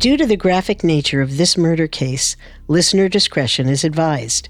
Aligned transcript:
Due 0.00 0.16
to 0.16 0.24
the 0.24 0.34
graphic 0.34 0.82
nature 0.82 1.20
of 1.20 1.36
this 1.36 1.58
murder 1.58 1.86
case, 1.86 2.34
listener 2.68 3.06
discretion 3.06 3.68
is 3.68 3.84
advised. 3.84 4.48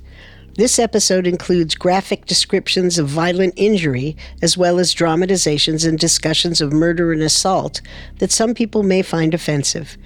This 0.54 0.78
episode 0.78 1.26
includes 1.26 1.74
graphic 1.74 2.24
descriptions 2.26 3.00
of 3.00 3.08
violent 3.08 3.54
injury, 3.56 4.16
as 4.42 4.56
well 4.56 4.78
as 4.78 4.94
dramatizations 4.94 5.84
and 5.84 5.98
discussions 5.98 6.60
of 6.60 6.72
murder 6.72 7.12
and 7.12 7.20
assault 7.20 7.80
that 8.20 8.30
some 8.30 8.54
people 8.54 8.84
may 8.84 9.02
find 9.02 9.34
offensive. 9.34 9.96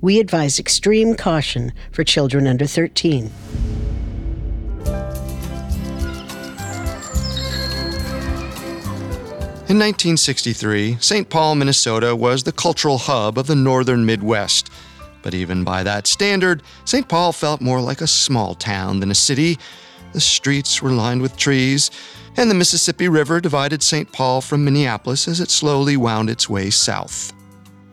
We 0.00 0.20
advise 0.20 0.60
extreme 0.60 1.16
caution 1.16 1.72
for 1.90 2.04
children 2.04 2.46
under 2.46 2.66
13. 2.66 3.32
In 9.68 9.78
1963, 9.78 10.98
St. 11.00 11.30
Paul, 11.30 11.54
Minnesota 11.54 12.14
was 12.14 12.42
the 12.42 12.52
cultural 12.52 12.98
hub 12.98 13.38
of 13.38 13.46
the 13.46 13.56
northern 13.56 14.04
Midwest. 14.04 14.70
But 15.22 15.34
even 15.34 15.64
by 15.64 15.82
that 15.82 16.06
standard, 16.06 16.62
St. 16.84 17.08
Paul 17.08 17.32
felt 17.32 17.60
more 17.60 17.80
like 17.80 18.00
a 18.00 18.06
small 18.06 18.54
town 18.54 19.00
than 19.00 19.10
a 19.10 19.14
city. 19.14 19.58
The 20.12 20.20
streets 20.20 20.82
were 20.82 20.90
lined 20.90 21.22
with 21.22 21.36
trees, 21.36 21.90
and 22.36 22.50
the 22.50 22.54
Mississippi 22.54 23.08
River 23.08 23.40
divided 23.40 23.82
St. 23.82 24.10
Paul 24.12 24.40
from 24.40 24.64
Minneapolis 24.64 25.28
as 25.28 25.40
it 25.40 25.50
slowly 25.50 25.96
wound 25.96 26.28
its 26.28 26.48
way 26.48 26.70
south. 26.70 27.32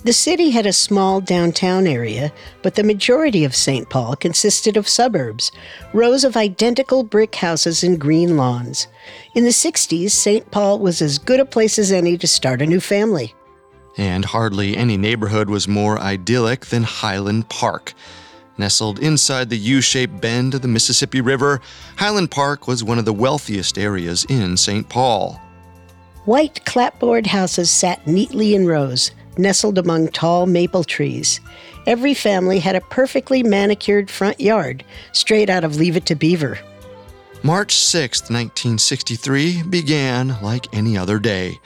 The 0.06 0.14
city 0.14 0.52
had 0.52 0.66
a 0.66 0.72
small 0.72 1.20
downtown 1.20 1.86
area, 1.86 2.32
but 2.62 2.76
the 2.76 2.86
majority 2.86 3.44
of 3.44 3.54
St. 3.54 3.90
Paul 3.90 4.16
consisted 4.16 4.78
of 4.78 4.88
suburbs, 4.88 5.52
rows 5.92 6.24
of 6.24 6.38
identical 6.38 7.04
brick 7.04 7.36
houses 7.36 7.84
and 7.84 8.00
green 8.00 8.38
lawns. 8.38 8.88
In 9.36 9.44
the 9.44 9.50
60s, 9.50 10.12
St. 10.12 10.50
Paul 10.52 10.80
was 10.80 11.02
as 11.02 11.18
good 11.18 11.42
a 11.42 11.46
place 11.46 11.78
as 11.78 11.92
any 11.92 12.18
to 12.18 12.28
start 12.30 12.62
a 12.62 12.66
new 12.66 12.80
family. 12.80 13.36
And 14.00 14.24
hardly 14.24 14.78
any 14.78 14.96
neighborhood 14.96 15.50
was 15.50 15.68
more 15.68 16.00
idyllic 16.00 16.68
than 16.68 16.84
Highland 16.84 17.50
Park. 17.50 17.94
Nestled 18.58 18.98
inside 19.00 19.50
the 19.50 19.58
U 19.58 19.82
shaped 19.82 20.22
bend 20.22 20.56
of 20.56 20.62
the 20.62 20.70
Mississippi 20.70 21.20
River, 21.20 21.60
Highland 21.98 22.32
Park 22.32 22.66
was 22.66 22.82
one 22.82 22.98
of 22.98 23.04
the 23.04 23.12
wealthiest 23.12 23.78
areas 23.78 24.26
in 24.30 24.56
St. 24.56 24.88
Paul. 24.88 25.42
White 26.24 26.64
clapboard 26.64 27.28
houses 27.28 27.70
sat 27.70 28.08
neatly 28.08 28.56
in 28.56 28.66
rows, 28.66 29.12
nestled 29.38 29.78
among 29.78 30.08
tall 30.08 30.46
maple 30.46 30.86
trees. 30.86 31.42
Every 31.86 32.14
family 32.14 32.60
had 32.60 32.78
a 32.78 32.82
perfectly 32.82 33.44
manicured 33.44 34.10
front 34.10 34.40
yard, 34.40 34.86
straight 35.12 35.50
out 35.50 35.66
of 35.66 35.76
Leave 35.76 35.98
It 35.98 36.06
to 36.06 36.16
Beaver. 36.16 36.58
March 37.44 37.76
6, 37.76 38.30
1963, 38.30 39.64
began 39.64 40.42
like 40.42 40.74
any 40.74 40.98
other 40.98 41.20
day. 41.20 41.60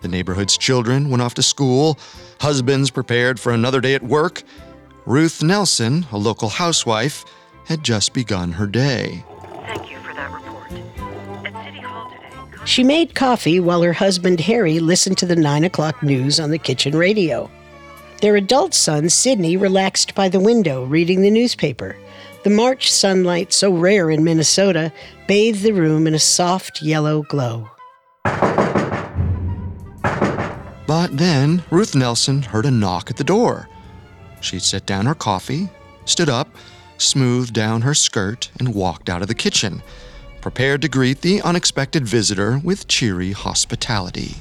The 0.00 0.08
neighborhood's 0.08 0.56
children 0.56 1.10
went 1.10 1.22
off 1.22 1.34
to 1.34 1.42
school, 1.42 1.98
husbands 2.40 2.90
prepared 2.90 3.38
for 3.38 3.52
another 3.52 3.80
day 3.80 3.94
at 3.94 4.02
work. 4.02 4.42
Ruth 5.06 5.42
Nelson, 5.42 6.06
a 6.12 6.18
local 6.18 6.48
housewife, 6.48 7.24
had 7.66 7.82
just 7.82 8.14
begun 8.14 8.52
her 8.52 8.66
day. 8.66 9.24
Thank 9.66 9.90
you 9.90 9.98
for 9.98 10.14
that 10.14 10.32
report. 10.32 10.72
At 11.44 11.64
City 11.64 11.80
Hall 11.80 12.10
today, 12.10 12.64
She 12.64 12.82
made 12.82 13.14
coffee 13.14 13.60
while 13.60 13.82
her 13.82 13.92
husband 13.92 14.40
Harry 14.40 14.78
listened 14.78 15.18
to 15.18 15.26
the 15.26 15.36
9 15.36 15.64
o'clock 15.64 16.02
news 16.02 16.40
on 16.40 16.50
the 16.50 16.58
kitchen 16.58 16.96
radio. 16.96 17.50
Their 18.22 18.36
adult 18.36 18.74
son, 18.74 19.08
Sidney, 19.08 19.56
relaxed 19.56 20.14
by 20.14 20.28
the 20.28 20.40
window 20.40 20.84
reading 20.84 21.22
the 21.22 21.30
newspaper. 21.30 21.96
The 22.42 22.50
March 22.50 22.90
sunlight, 22.90 23.52
so 23.52 23.70
rare 23.72 24.10
in 24.10 24.24
Minnesota, 24.24 24.92
bathed 25.26 25.62
the 25.62 25.72
room 25.72 26.06
in 26.06 26.14
a 26.14 26.18
soft 26.18 26.80
yellow 26.82 27.22
glow. 27.22 27.70
But 30.90 31.18
then 31.18 31.62
Ruth 31.70 31.94
Nelson 31.94 32.42
heard 32.42 32.66
a 32.66 32.70
knock 32.72 33.10
at 33.10 33.16
the 33.16 33.22
door. 33.22 33.68
She 34.40 34.58
set 34.58 34.86
down 34.86 35.06
her 35.06 35.14
coffee, 35.14 35.68
stood 36.04 36.28
up, 36.28 36.48
smoothed 36.98 37.54
down 37.54 37.82
her 37.82 37.94
skirt, 37.94 38.50
and 38.58 38.74
walked 38.74 39.08
out 39.08 39.22
of 39.22 39.28
the 39.28 39.34
kitchen, 39.36 39.84
prepared 40.40 40.82
to 40.82 40.88
greet 40.88 41.20
the 41.20 41.42
unexpected 41.42 42.08
visitor 42.08 42.58
with 42.64 42.88
cheery 42.88 43.30
hospitality. 43.30 44.38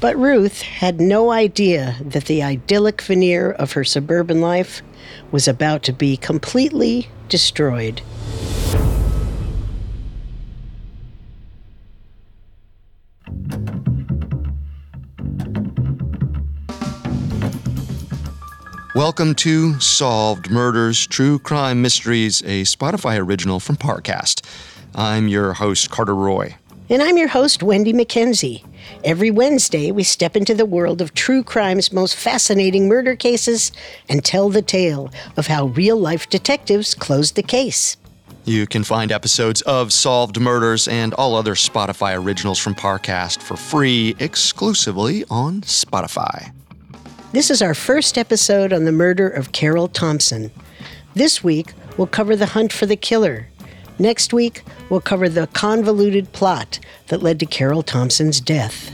But 0.00 0.18
Ruth 0.18 0.62
had 0.62 1.00
no 1.00 1.30
idea 1.30 1.98
that 2.00 2.24
the 2.24 2.42
idyllic 2.42 3.00
veneer 3.00 3.52
of 3.52 3.74
her 3.74 3.84
suburban 3.84 4.40
life 4.40 4.82
was 5.30 5.46
about 5.46 5.84
to 5.84 5.92
be 5.92 6.16
completely 6.16 7.10
destroyed. 7.28 8.02
Welcome 18.94 19.34
to 19.36 19.80
Solved 19.80 20.50
Murders, 20.50 21.06
True 21.06 21.38
Crime 21.38 21.80
Mysteries, 21.80 22.42
a 22.42 22.64
Spotify 22.64 23.18
original 23.18 23.58
from 23.58 23.76
Parcast. 23.76 24.44
I'm 24.94 25.28
your 25.28 25.54
host, 25.54 25.90
Carter 25.90 26.14
Roy. 26.14 26.56
And 26.90 27.00
I'm 27.00 27.16
your 27.16 27.28
host, 27.28 27.62
Wendy 27.62 27.94
McKenzie. 27.94 28.62
Every 29.02 29.30
Wednesday, 29.30 29.92
we 29.92 30.02
step 30.02 30.36
into 30.36 30.52
the 30.52 30.66
world 30.66 31.00
of 31.00 31.14
true 31.14 31.42
crime's 31.42 31.90
most 31.90 32.16
fascinating 32.16 32.86
murder 32.86 33.16
cases 33.16 33.72
and 34.10 34.22
tell 34.22 34.50
the 34.50 34.60
tale 34.60 35.10
of 35.38 35.46
how 35.46 35.68
real 35.68 35.96
life 35.96 36.28
detectives 36.28 36.94
closed 36.94 37.34
the 37.34 37.42
case. 37.42 37.96
You 38.44 38.66
can 38.66 38.84
find 38.84 39.10
episodes 39.10 39.62
of 39.62 39.90
Solved 39.90 40.38
Murders 40.38 40.86
and 40.86 41.14
all 41.14 41.34
other 41.34 41.54
Spotify 41.54 42.14
originals 42.22 42.58
from 42.58 42.74
Parcast 42.74 43.40
for 43.40 43.56
free 43.56 44.14
exclusively 44.18 45.24
on 45.30 45.62
Spotify. 45.62 46.52
This 47.32 47.50
is 47.50 47.62
our 47.62 47.72
first 47.72 48.18
episode 48.18 48.74
on 48.74 48.84
the 48.84 48.92
murder 48.92 49.26
of 49.26 49.52
Carol 49.52 49.88
Thompson. 49.88 50.50
This 51.14 51.42
week, 51.42 51.72
we'll 51.96 52.06
cover 52.06 52.36
the 52.36 52.44
hunt 52.44 52.74
for 52.74 52.84
the 52.84 52.94
killer. 52.94 53.48
Next 53.98 54.34
week, 54.34 54.62
we'll 54.90 55.00
cover 55.00 55.30
the 55.30 55.46
convoluted 55.46 56.30
plot 56.32 56.78
that 57.06 57.22
led 57.22 57.40
to 57.40 57.46
Carol 57.46 57.82
Thompson's 57.82 58.38
death. 58.38 58.90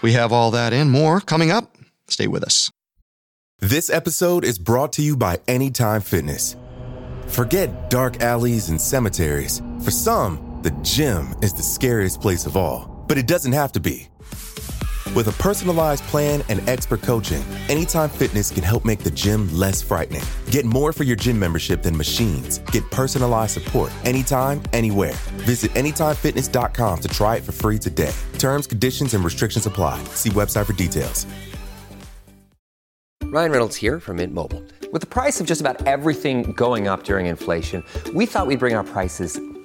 We 0.00 0.12
have 0.12 0.32
all 0.32 0.50
that 0.52 0.72
and 0.72 0.90
more 0.90 1.20
coming 1.20 1.50
up. 1.50 1.76
Stay 2.08 2.26
with 2.26 2.42
us. 2.42 2.70
This 3.58 3.90
episode 3.90 4.46
is 4.46 4.58
brought 4.58 4.94
to 4.94 5.02
you 5.02 5.14
by 5.14 5.40
Anytime 5.46 6.00
Fitness. 6.00 6.56
Forget 7.26 7.90
dark 7.90 8.22
alleys 8.22 8.70
and 8.70 8.80
cemeteries. 8.80 9.60
For 9.84 9.90
some, 9.90 10.60
the 10.62 10.70
gym 10.80 11.34
is 11.42 11.52
the 11.52 11.62
scariest 11.62 12.22
place 12.22 12.46
of 12.46 12.56
all, 12.56 13.04
but 13.08 13.18
it 13.18 13.26
doesn't 13.26 13.52
have 13.52 13.72
to 13.72 13.80
be. 13.80 14.08
With 15.16 15.28
a 15.28 15.42
personalized 15.42 16.04
plan 16.04 16.42
and 16.50 16.60
expert 16.68 17.00
coaching, 17.00 17.42
Anytime 17.70 18.10
Fitness 18.10 18.50
can 18.50 18.62
help 18.62 18.84
make 18.84 18.98
the 18.98 19.10
gym 19.10 19.48
less 19.50 19.80
frightening. 19.80 20.20
Get 20.50 20.66
more 20.66 20.92
for 20.92 21.04
your 21.04 21.16
gym 21.16 21.38
membership 21.38 21.82
than 21.82 21.96
machines. 21.96 22.58
Get 22.70 22.84
personalized 22.90 23.54
support 23.54 23.90
anytime, 24.04 24.60
anywhere. 24.74 25.14
Visit 25.46 25.70
AnytimeFitness.com 25.70 27.00
to 27.00 27.08
try 27.08 27.36
it 27.36 27.42
for 27.42 27.52
free 27.52 27.78
today. 27.78 28.12
Terms, 28.38 28.66
conditions, 28.66 29.14
and 29.14 29.24
restrictions 29.24 29.64
apply. 29.64 30.04
See 30.12 30.28
website 30.28 30.66
for 30.66 30.74
details. 30.74 31.26
Ryan 33.24 33.50
Reynolds 33.50 33.76
here 33.76 33.98
from 33.98 34.16
Mint 34.18 34.34
Mobile. 34.34 34.62
With 34.92 35.00
the 35.00 35.06
price 35.06 35.40
of 35.40 35.46
just 35.46 35.62
about 35.62 35.86
everything 35.86 36.52
going 36.52 36.88
up 36.88 37.04
during 37.04 37.24
inflation, 37.24 37.82
we 38.14 38.26
thought 38.26 38.46
we'd 38.46 38.58
bring 38.58 38.74
our 38.74 38.84
prices 38.84 39.40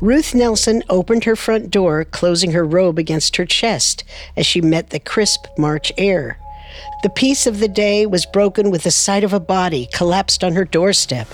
Ruth 0.00 0.32
Nelson 0.32 0.84
opened 0.88 1.24
her 1.24 1.34
front 1.34 1.70
door, 1.70 2.04
closing 2.04 2.52
her 2.52 2.64
robe 2.64 2.98
against 2.98 3.34
her 3.34 3.44
chest 3.44 4.04
as 4.36 4.46
she 4.46 4.60
met 4.60 4.90
the 4.90 5.00
crisp 5.00 5.46
March 5.58 5.92
air. 5.98 6.38
The 7.02 7.10
peace 7.10 7.48
of 7.48 7.58
the 7.58 7.68
day 7.68 8.06
was 8.06 8.24
broken 8.24 8.70
with 8.70 8.84
the 8.84 8.92
sight 8.92 9.24
of 9.24 9.32
a 9.32 9.40
body 9.40 9.88
collapsed 9.92 10.44
on 10.44 10.52
her 10.52 10.64
doorstep. 10.64 11.26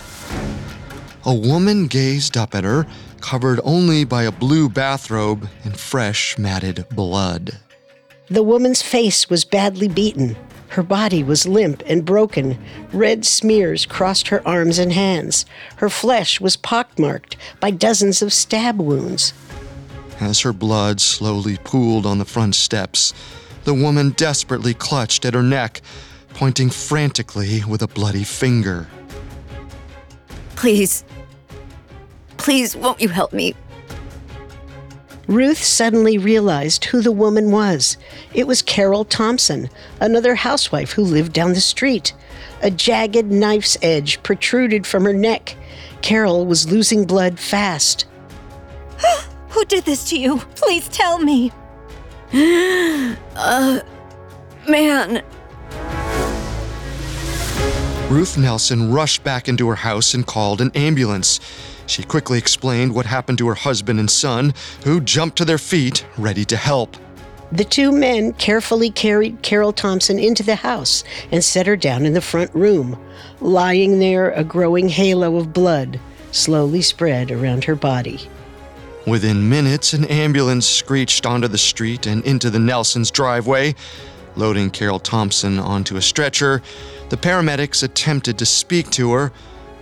A 1.27 1.35
woman 1.35 1.89
gazed 1.89 2.39
up 2.39 2.55
at 2.55 2.65
her, 2.65 2.87
covered 3.21 3.61
only 3.65 4.05
by 4.05 4.23
a 4.23 4.33
blue 4.33 4.71
bathrobe 4.71 5.47
and 5.65 5.79
fresh 5.79 6.39
matted 6.39 6.87
blood. 6.91 7.59
The 8.29 8.43
woman's 8.43 8.81
face 8.81 9.29
was 9.29 9.45
badly 9.45 9.89
beaten. 9.89 10.37
Her 10.75 10.83
body 10.83 11.23
was 11.23 11.47
limp 11.47 11.85
and 11.87 12.05
broken. 12.05 12.59
Red 12.93 13.25
smears 13.25 13.87
crossed 13.87 14.27
her 14.27 14.45
arms 14.45 14.81
and 14.81 14.93
hands. 14.93 15.47
Her 15.77 15.89
flesh 15.89 16.41
was 16.41 16.57
pockmarked 16.57 17.37
by 17.61 17.71
dozens 17.71 18.23
of 18.23 18.33
stab 18.33 18.81
wounds. 18.81 19.33
As 20.19 20.41
her 20.41 20.53
blood 20.53 21.01
slowly 21.01 21.59
pooled 21.63 22.05
on 22.05 22.19
the 22.19 22.25
front 22.25 22.57
steps, 22.57 23.15
the 23.63 23.73
woman 23.73 24.11
desperately 24.17 24.75
clutched 24.75 25.25
at 25.25 25.35
her 25.35 25.45
neck, 25.45 25.81
pointing 26.31 26.71
frantically 26.71 27.63
with 27.69 27.81
a 27.81 27.87
bloody 27.87 28.25
finger. 28.25 28.89
Please. 30.57 31.05
Please, 32.37 32.75
won't 32.75 33.01
you 33.01 33.11
help 33.11 33.33
me? 33.33 33.55
Ruth 35.27 35.63
suddenly 35.63 36.19
realized 36.19 36.85
who 36.87 37.01
the 37.01 37.13
woman 37.13 37.51
was. 37.51 37.97
It 38.35 38.47
was 38.47 38.63
Carol 38.63 39.05
Thompson, 39.05 39.71
another 40.01 40.35
housewife 40.35 40.93
who 40.93 41.03
lived 41.03 41.33
down 41.33 41.55
the 41.55 41.61
street. 41.61 42.13
A 42.63 42.71
jagged 42.71 43.31
knife's 43.31 43.77
edge 43.83 44.23
protruded 44.23 44.87
from 44.87 45.05
her 45.05 45.13
neck. 45.13 45.57
Carol 46.03 46.47
was 46.47 46.71
losing 46.71 47.07
blood 47.07 47.39
fast. 47.39 48.07
Who 49.51 49.65
did 49.65 49.85
this 49.85 50.09
to 50.11 50.19
you? 50.19 50.39
Please 50.57 50.89
tell 50.89 51.19
me. 51.19 51.53
uh, 52.35 53.81
man. 54.69 55.23
Ruth 58.11 58.37
Nelson 58.37 58.93
rushed 58.93 59.25
back 59.25 59.49
into 59.49 59.69
her 59.69 59.77
house 59.77 60.15
and 60.15 60.27
called 60.27 60.61
an 60.61 60.71
ambulance. 60.75 61.41
She 61.87 62.03
quickly 62.03 62.39
explained 62.39 62.95
what 62.95 63.07
happened 63.07 63.39
to 63.39 63.49
her 63.49 63.55
husband 63.55 64.01
and 64.01 64.11
son, 64.11 64.55
who 64.85 65.01
jumped 65.01 65.39
to 65.39 65.45
their 65.45 65.59
feet, 65.59 66.07
ready 66.17 66.45
to 66.47 66.57
help. 66.57 66.97
The 67.53 67.65
two 67.65 67.93
men 67.93 68.33
carefully 68.33 68.91
carried 68.91 69.43
Carol 69.43 69.73
Thompson 69.73 70.19
into 70.19 70.43
the 70.43 70.57
house 70.57 71.05
and 71.31 71.45
set 71.45 71.67
her 71.67 71.77
down 71.77 72.05
in 72.05 72.15
the 72.15 72.21
front 72.21 72.53
room. 72.55 72.99
Lying 73.41 73.99
there, 73.99 74.33
a 74.33 74.43
growing 74.43 74.89
halo 74.89 75.37
of 75.37 75.53
blood 75.53 76.01
slowly 76.33 76.83
spread 76.83 77.31
around 77.31 77.65
her 77.65 77.77
body. 77.77 78.29
Within 79.07 79.49
minutes, 79.49 79.93
an 79.93 80.07
ambulance 80.07 80.67
screeched 80.67 81.27
onto 81.27 81.47
the 81.47 81.59
street 81.59 82.07
and 82.07 82.25
into 82.25 82.51
the 82.51 82.59
Nelsons' 82.59 83.11
driveway. 83.11 83.75
Loading 84.35 84.71
Carol 84.71 84.99
Thompson 84.99 85.59
onto 85.59 85.97
a 85.97 86.03
stretcher, 86.03 86.63
the 87.11 87.17
paramedics 87.17 87.83
attempted 87.83 88.39
to 88.39 88.47
speak 88.47 88.91
to 88.91 89.13
her, 89.13 89.33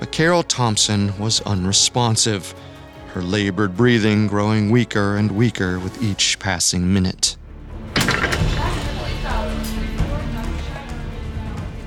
but 0.02 0.10
Carol 0.10 0.42
Thompson 0.42 1.16
was 1.16 1.40
unresponsive, 1.42 2.56
her 3.14 3.22
labored 3.22 3.76
breathing 3.76 4.26
growing 4.26 4.68
weaker 4.68 5.16
and 5.16 5.30
weaker 5.30 5.78
with 5.78 6.02
each 6.02 6.40
passing 6.40 6.92
minute. 6.92 7.36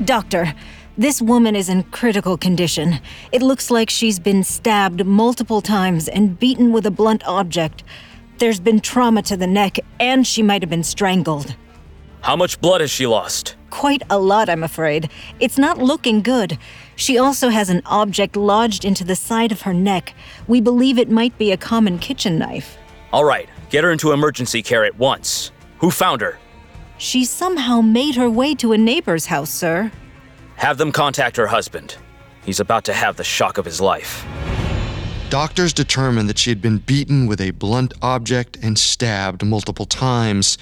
Doctor, 0.06 0.54
this 0.98 1.22
woman 1.22 1.58
is 1.58 1.68
in 1.68 1.84
critical 1.84 2.38
condition. 2.38 3.02
It 3.34 3.42
looks 3.42 3.70
like 3.70 3.90
she's 3.90 4.18
been 4.18 4.46
stabbed 4.46 5.06
multiple 5.06 5.60
times 5.60 6.08
and 6.08 6.40
beaten 6.40 6.72
with 6.72 6.86
a 6.86 6.92
blunt 6.92 7.22
object. 7.28 7.84
There's 8.38 8.62
been 8.62 8.80
trauma 8.80 9.24
to 9.24 9.36
the 9.36 9.46
neck, 9.46 9.78
and 10.00 10.26
she 10.26 10.42
might 10.42 10.62
have 10.62 10.70
been 10.70 10.84
strangled. 10.84 11.54
How 12.22 12.38
much 12.38 12.62
blood 12.62 12.80
has 12.80 12.90
she 12.90 13.08
lost? 13.08 13.58
Quite 13.76 14.04
a 14.10 14.18
lot, 14.18 14.48
I'm 14.48 14.64
afraid. 14.64 15.10
It's 15.42 15.58
not 15.58 15.80
looking 15.80 16.22
good. 16.22 16.58
She 16.96 17.18
also 17.18 17.50
has 17.50 17.70
an 17.70 17.82
object 17.86 18.38
lodged 18.38 18.86
into 18.86 19.04
the 19.04 19.18
side 19.18 19.52
of 19.52 19.64
her 19.64 19.74
neck. 19.74 20.14
We 20.48 20.62
believe 20.62 20.98
it 20.98 21.10
might 21.10 21.38
be 21.38 21.52
a 21.52 21.58
common 21.58 22.00
kitchen 22.00 22.40
knife. 22.40 22.78
All 23.12 23.26
right, 23.26 23.50
get 23.70 23.84
her 23.84 23.92
into 23.92 24.14
emergency 24.14 24.64
care 24.64 24.86
at 24.86 24.98
once. 24.98 25.52
Who 25.80 25.92
found 25.92 26.22
her? 26.22 26.40
She 26.98 27.26
somehow 27.26 27.82
made 27.82 28.16
her 28.16 28.30
way 28.30 28.56
to 28.56 28.72
a 28.72 28.78
neighbor's 28.78 29.26
house, 29.26 29.50
sir. 29.50 29.92
Have 30.56 30.78
them 30.78 30.94
contact 30.94 31.36
her 31.36 31.48
husband. 31.48 31.98
He's 32.46 32.62
about 32.62 32.86
to 32.86 32.94
have 32.94 33.18
the 33.18 33.26
shock 33.26 33.58
of 33.58 33.66
his 33.66 33.82
life. 33.82 34.26
Doctors 35.30 35.74
determined 35.74 36.30
that 36.30 36.38
she 36.38 36.50
had 36.50 36.62
been 36.62 36.78
beaten 36.78 37.28
with 37.28 37.42
a 37.42 37.52
blunt 37.52 37.94
object 38.02 38.58
and 38.62 38.80
stabbed 38.80 39.46
multiple 39.46 39.86
times. 39.86 40.58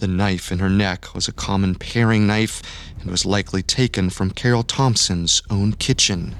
The 0.00 0.06
knife 0.06 0.52
in 0.52 0.60
her 0.60 0.70
neck 0.70 1.14
was 1.14 1.26
a 1.26 1.32
common 1.32 1.74
paring 1.74 2.26
knife 2.26 2.62
and 3.00 3.10
was 3.10 3.26
likely 3.26 3.62
taken 3.62 4.10
from 4.10 4.30
Carol 4.30 4.62
Thompson's 4.62 5.42
own 5.50 5.72
kitchen. 5.72 6.36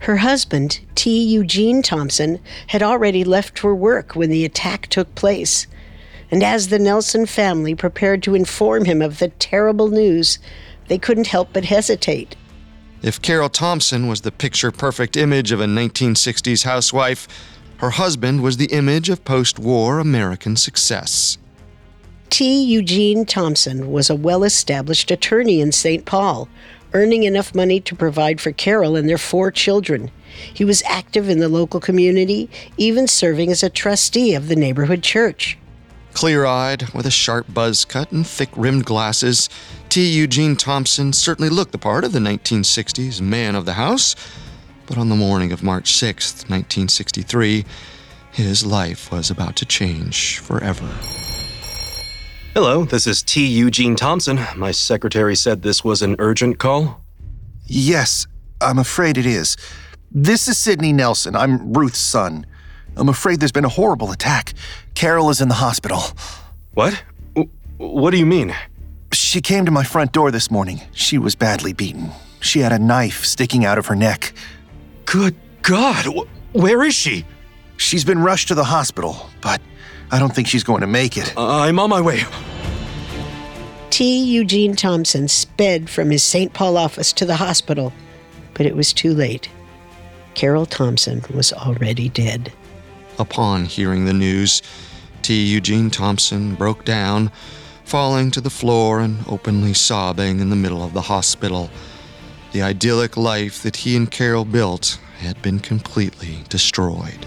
Her 0.00 0.18
husband, 0.18 0.80
T. 0.94 1.22
Eugene 1.22 1.82
Thompson, 1.82 2.38
had 2.68 2.82
already 2.82 3.24
left 3.24 3.58
for 3.58 3.74
work 3.74 4.14
when 4.14 4.30
the 4.30 4.44
attack 4.44 4.86
took 4.86 5.14
place. 5.14 5.66
And 6.30 6.44
as 6.44 6.68
the 6.68 6.78
Nelson 6.78 7.26
family 7.26 7.74
prepared 7.74 8.22
to 8.22 8.36
inform 8.36 8.84
him 8.84 9.02
of 9.02 9.18
the 9.18 9.28
terrible 9.28 9.88
news, 9.88 10.38
they 10.86 10.96
couldn't 10.96 11.26
help 11.26 11.52
but 11.52 11.64
hesitate. 11.64 12.36
If 13.02 13.20
Carol 13.20 13.48
Thompson 13.48 14.06
was 14.06 14.20
the 14.20 14.32
picture 14.32 14.70
perfect 14.70 15.16
image 15.16 15.52
of 15.52 15.60
a 15.60 15.66
1960s 15.66 16.64
housewife, 16.64 17.26
her 17.78 17.90
husband 17.90 18.42
was 18.42 18.58
the 18.58 18.72
image 18.72 19.08
of 19.08 19.24
post 19.24 19.58
war 19.58 19.98
American 19.98 20.54
success. 20.54 21.36
T. 22.30 22.62
Eugene 22.62 23.26
Thompson 23.26 23.90
was 23.90 24.08
a 24.08 24.14
well 24.14 24.44
established 24.44 25.10
attorney 25.10 25.60
in 25.60 25.72
St. 25.72 26.04
Paul, 26.04 26.48
earning 26.92 27.24
enough 27.24 27.54
money 27.54 27.80
to 27.80 27.94
provide 27.94 28.40
for 28.40 28.52
Carol 28.52 28.94
and 28.94 29.08
their 29.08 29.18
four 29.18 29.50
children. 29.50 30.12
He 30.54 30.64
was 30.64 30.82
active 30.86 31.28
in 31.28 31.40
the 31.40 31.48
local 31.48 31.80
community, 31.80 32.48
even 32.76 33.08
serving 33.08 33.50
as 33.50 33.64
a 33.64 33.68
trustee 33.68 34.34
of 34.34 34.46
the 34.46 34.56
neighborhood 34.56 35.02
church. 35.02 35.58
Clear 36.14 36.46
eyed, 36.46 36.88
with 36.94 37.04
a 37.04 37.10
sharp 37.10 37.52
buzz 37.52 37.84
cut 37.84 38.12
and 38.12 38.26
thick 38.26 38.50
rimmed 38.56 38.84
glasses, 38.84 39.48
T. 39.88 40.08
Eugene 40.08 40.56
Thompson 40.56 41.12
certainly 41.12 41.50
looked 41.50 41.72
the 41.72 41.78
part 41.78 42.04
of 42.04 42.12
the 42.12 42.20
1960s 42.20 43.20
man 43.20 43.56
of 43.56 43.64
the 43.64 43.74
house. 43.74 44.14
But 44.86 44.98
on 44.98 45.08
the 45.08 45.16
morning 45.16 45.52
of 45.52 45.62
March 45.62 45.92
6, 45.92 46.44
1963, 46.48 47.64
his 48.32 48.64
life 48.64 49.10
was 49.10 49.30
about 49.30 49.56
to 49.56 49.64
change 49.64 50.38
forever. 50.38 50.88
Hello, 52.52 52.84
this 52.84 53.06
is 53.06 53.22
T. 53.22 53.46
Eugene 53.46 53.94
Thompson. 53.94 54.40
My 54.56 54.72
secretary 54.72 55.36
said 55.36 55.62
this 55.62 55.84
was 55.84 56.02
an 56.02 56.16
urgent 56.18 56.58
call. 56.58 57.00
Yes, 57.66 58.26
I'm 58.60 58.80
afraid 58.80 59.16
it 59.16 59.24
is. 59.24 59.56
This 60.10 60.48
is 60.48 60.58
Sidney 60.58 60.92
Nelson. 60.92 61.36
I'm 61.36 61.72
Ruth's 61.72 62.00
son. 62.00 62.44
I'm 62.96 63.08
afraid 63.08 63.38
there's 63.38 63.52
been 63.52 63.64
a 63.64 63.68
horrible 63.68 64.10
attack. 64.10 64.54
Carol 64.94 65.30
is 65.30 65.40
in 65.40 65.46
the 65.46 65.54
hospital. 65.54 66.00
What? 66.74 67.00
What 67.76 68.10
do 68.10 68.18
you 68.18 68.26
mean? 68.26 68.52
She 69.12 69.40
came 69.40 69.64
to 69.64 69.70
my 69.70 69.84
front 69.84 70.10
door 70.10 70.32
this 70.32 70.50
morning. 70.50 70.80
She 70.92 71.18
was 71.18 71.36
badly 71.36 71.72
beaten. 71.72 72.10
She 72.40 72.58
had 72.58 72.72
a 72.72 72.80
knife 72.80 73.24
sticking 73.24 73.64
out 73.64 73.78
of 73.78 73.86
her 73.86 73.94
neck. 73.94 74.32
Good 75.04 75.36
God! 75.62 76.04
Where 76.52 76.82
is 76.82 76.96
she? 76.96 77.24
She's 77.76 78.04
been 78.04 78.18
rushed 78.18 78.48
to 78.48 78.56
the 78.56 78.64
hospital, 78.64 79.30
but 79.40 79.62
I 80.10 80.18
don't 80.18 80.34
think 80.34 80.48
she's 80.48 80.64
going 80.64 80.80
to 80.80 80.86
make 80.86 81.16
it. 81.16 81.36
Uh, 81.36 81.60
I'm 81.60 81.78
on 81.78 81.90
my 81.90 82.00
way. 82.00 82.22
T. 83.90 84.24
Eugene 84.24 84.74
Thompson 84.76 85.28
sped 85.28 85.90
from 85.90 86.10
his 86.10 86.22
St. 86.22 86.52
Paul 86.52 86.76
office 86.76 87.12
to 87.14 87.26
the 87.26 87.36
hospital, 87.36 87.92
but 88.54 88.66
it 88.66 88.74
was 88.74 88.92
too 88.92 89.12
late. 89.14 89.48
Carol 90.34 90.66
Thompson 90.66 91.22
was 91.34 91.52
already 91.52 92.08
dead. 92.08 92.52
Upon 93.18 93.66
hearing 93.66 94.06
the 94.06 94.12
news, 94.14 94.62
T. 95.22 95.44
Eugene 95.44 95.90
Thompson 95.90 96.54
broke 96.54 96.84
down, 96.84 97.30
falling 97.84 98.30
to 98.30 98.40
the 98.40 98.50
floor 98.50 99.00
and 99.00 99.18
openly 99.28 99.74
sobbing 99.74 100.40
in 100.40 100.50
the 100.50 100.56
middle 100.56 100.82
of 100.82 100.94
the 100.94 101.02
hospital. 101.02 101.70
The 102.52 102.62
idyllic 102.62 103.16
life 103.16 103.62
that 103.62 103.76
he 103.76 103.96
and 103.96 104.10
Carol 104.10 104.44
built 104.44 104.98
had 105.18 105.40
been 105.42 105.58
completely 105.58 106.38
destroyed. 106.48 107.26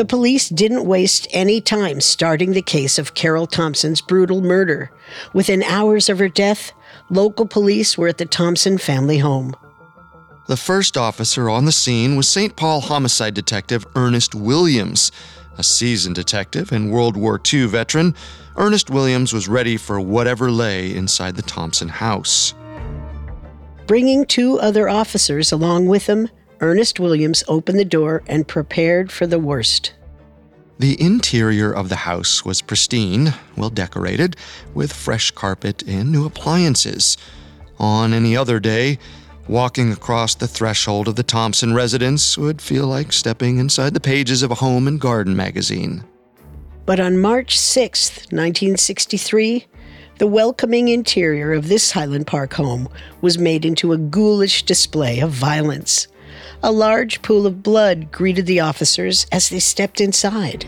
The 0.00 0.06
police 0.06 0.48
didn't 0.48 0.86
waste 0.86 1.28
any 1.30 1.60
time 1.60 2.00
starting 2.00 2.52
the 2.52 2.62
case 2.62 2.98
of 2.98 3.12
Carol 3.12 3.46
Thompson's 3.46 4.00
brutal 4.00 4.40
murder. 4.40 4.90
Within 5.34 5.62
hours 5.62 6.08
of 6.08 6.18
her 6.20 6.28
death, 6.30 6.72
local 7.10 7.46
police 7.46 7.98
were 7.98 8.08
at 8.08 8.16
the 8.16 8.24
Thompson 8.24 8.78
family 8.78 9.18
home. 9.18 9.54
The 10.48 10.56
first 10.56 10.96
officer 10.96 11.50
on 11.50 11.66
the 11.66 11.70
scene 11.70 12.16
was 12.16 12.26
St. 12.26 12.56
Paul 12.56 12.80
homicide 12.80 13.34
detective 13.34 13.84
Ernest 13.94 14.34
Williams. 14.34 15.12
A 15.58 15.62
seasoned 15.62 16.14
detective 16.14 16.72
and 16.72 16.90
World 16.90 17.14
War 17.14 17.38
II 17.52 17.66
veteran, 17.66 18.14
Ernest 18.56 18.88
Williams 18.88 19.34
was 19.34 19.48
ready 19.48 19.76
for 19.76 20.00
whatever 20.00 20.50
lay 20.50 20.96
inside 20.96 21.36
the 21.36 21.42
Thompson 21.42 21.88
house. 21.88 22.54
Bringing 23.86 24.24
two 24.24 24.58
other 24.60 24.88
officers 24.88 25.52
along 25.52 25.88
with 25.88 26.06
him, 26.06 26.30
Ernest 26.62 27.00
Williams 27.00 27.42
opened 27.48 27.78
the 27.78 27.84
door 27.84 28.22
and 28.26 28.46
prepared 28.46 29.10
for 29.10 29.26
the 29.26 29.38
worst. 29.38 29.94
The 30.78 31.00
interior 31.00 31.72
of 31.72 31.88
the 31.88 31.96
house 31.96 32.44
was 32.44 32.60
pristine, 32.60 33.34
well 33.56 33.70
decorated, 33.70 34.36
with 34.74 34.92
fresh 34.92 35.30
carpet 35.30 35.82
and 35.86 36.12
new 36.12 36.26
appliances. 36.26 37.16
On 37.78 38.12
any 38.12 38.36
other 38.36 38.60
day, 38.60 38.98
walking 39.48 39.90
across 39.90 40.34
the 40.34 40.48
threshold 40.48 41.08
of 41.08 41.16
the 41.16 41.22
Thompson 41.22 41.74
residence 41.74 42.36
would 42.36 42.60
feel 42.60 42.86
like 42.86 43.12
stepping 43.12 43.58
inside 43.58 43.94
the 43.94 44.00
pages 44.00 44.42
of 44.42 44.50
a 44.50 44.56
home 44.56 44.86
and 44.86 45.00
garden 45.00 45.34
magazine. 45.34 46.04
But 46.84 47.00
on 47.00 47.18
March 47.18 47.58
6, 47.58 48.10
1963, 48.30 49.66
the 50.18 50.26
welcoming 50.26 50.88
interior 50.88 51.52
of 51.52 51.68
this 51.68 51.92
Highland 51.92 52.26
Park 52.26 52.52
home 52.52 52.88
was 53.22 53.38
made 53.38 53.64
into 53.64 53.92
a 53.92 53.98
ghoulish 53.98 54.64
display 54.64 55.20
of 55.20 55.30
violence. 55.30 56.06
A 56.62 56.70
large 56.70 57.22
pool 57.22 57.46
of 57.46 57.62
blood 57.62 58.12
greeted 58.12 58.44
the 58.44 58.60
officers 58.60 59.26
as 59.32 59.48
they 59.48 59.60
stepped 59.60 59.98
inside. 59.98 60.66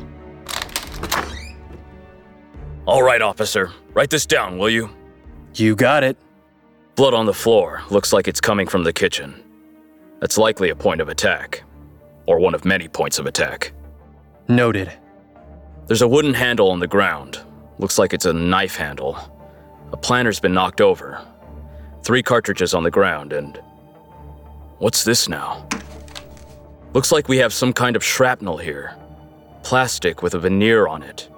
All 2.87 3.03
right, 3.03 3.21
officer. 3.21 3.71
Write 3.93 4.09
this 4.09 4.25
down, 4.25 4.59
will 4.59 4.71
you? 4.71 4.89
You 5.55 5.77
got 5.77 6.03
it. 6.03 6.17
Blood 6.95 7.13
on 7.13 7.27
the 7.27 7.35
floor. 7.35 7.83
Looks 7.91 8.13
like 8.13 8.27
it's 8.27 8.41
coming 8.41 8.67
from 8.67 8.85
the 8.85 8.93
kitchen. 8.93 9.43
That's 10.21 10.39
likely 10.39 10.71
a 10.71 10.77
point 10.77 11.03
of 11.03 11.11
attack. 11.11 11.63
Or 12.27 12.39
one 12.39 12.55
of 12.55 12.65
many 12.65 12.89
points 12.89 13.19
of 13.19 13.27
attack. 13.27 13.73
Noted. 14.49 14.91
There's 15.89 16.03
a 16.03 16.09
wooden 16.09 16.33
handle 16.33 16.71
on 16.71 16.81
the 16.81 16.87
ground. 16.87 17.39
Looks 17.79 17.99
like 17.99 18.15
it's 18.15 18.27
a 18.27 18.33
knife 18.33 18.77
handle. 18.77 19.19
A 19.93 19.97
planter's 19.97 20.41
been 20.41 20.55
knocked 20.55 20.81
over. 20.81 21.21
Three 22.03 22.23
cartridges 22.23 22.73
on 22.73 22.83
the 22.83 22.91
ground, 22.91 23.35
and. 23.35 23.61
What's 24.83 25.05
this 25.05 25.29
now? 25.29 25.65
Looks 26.93 27.13
like 27.13 27.29
we 27.29 27.37
have 27.37 27.53
some 27.53 27.73
kind 27.73 27.95
of 27.95 28.03
shrapnel 28.03 28.59
here. 28.59 28.97
Plastic 29.63 30.25
with 30.25 30.35
a 30.35 30.41
veneer 30.41 30.89
on 30.89 31.05
it. 31.05 31.29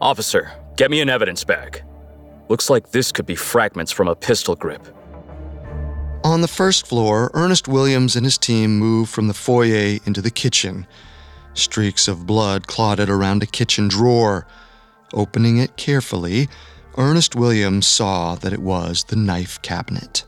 Officer, 0.00 0.52
get 0.76 0.88
me 0.88 1.00
an 1.00 1.08
evidence 1.08 1.42
bag. 1.42 1.82
Looks 2.48 2.70
like 2.70 2.92
this 2.92 3.10
could 3.10 3.26
be 3.26 3.34
fragments 3.34 3.90
from 3.90 4.06
a 4.06 4.14
pistol 4.14 4.54
grip. 4.54 4.86
On 6.22 6.42
the 6.42 6.46
first 6.46 6.86
floor, 6.86 7.32
Ernest 7.34 7.66
Williams 7.66 8.14
and 8.14 8.24
his 8.24 8.38
team 8.38 8.78
moved 8.78 9.10
from 9.10 9.26
the 9.26 9.34
foyer 9.34 9.98
into 10.06 10.22
the 10.22 10.30
kitchen. 10.30 10.86
Streaks 11.54 12.06
of 12.06 12.24
blood 12.24 12.68
clotted 12.68 13.10
around 13.10 13.42
a 13.42 13.46
kitchen 13.46 13.88
drawer. 13.88 14.46
Opening 15.12 15.58
it 15.58 15.76
carefully, 15.76 16.48
Ernest 16.96 17.34
Williams 17.34 17.88
saw 17.88 18.36
that 18.36 18.52
it 18.52 18.62
was 18.62 19.02
the 19.02 19.16
knife 19.16 19.60
cabinet. 19.62 20.24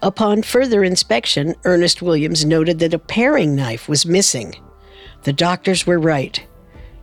Upon 0.00 0.42
further 0.42 0.84
inspection, 0.84 1.56
Ernest 1.64 2.02
Williams 2.02 2.44
noted 2.44 2.78
that 2.78 2.94
a 2.94 3.00
paring 3.00 3.56
knife 3.56 3.88
was 3.88 4.06
missing. 4.06 4.54
The 5.24 5.32
doctors 5.32 5.86
were 5.86 5.98
right. 5.98 6.46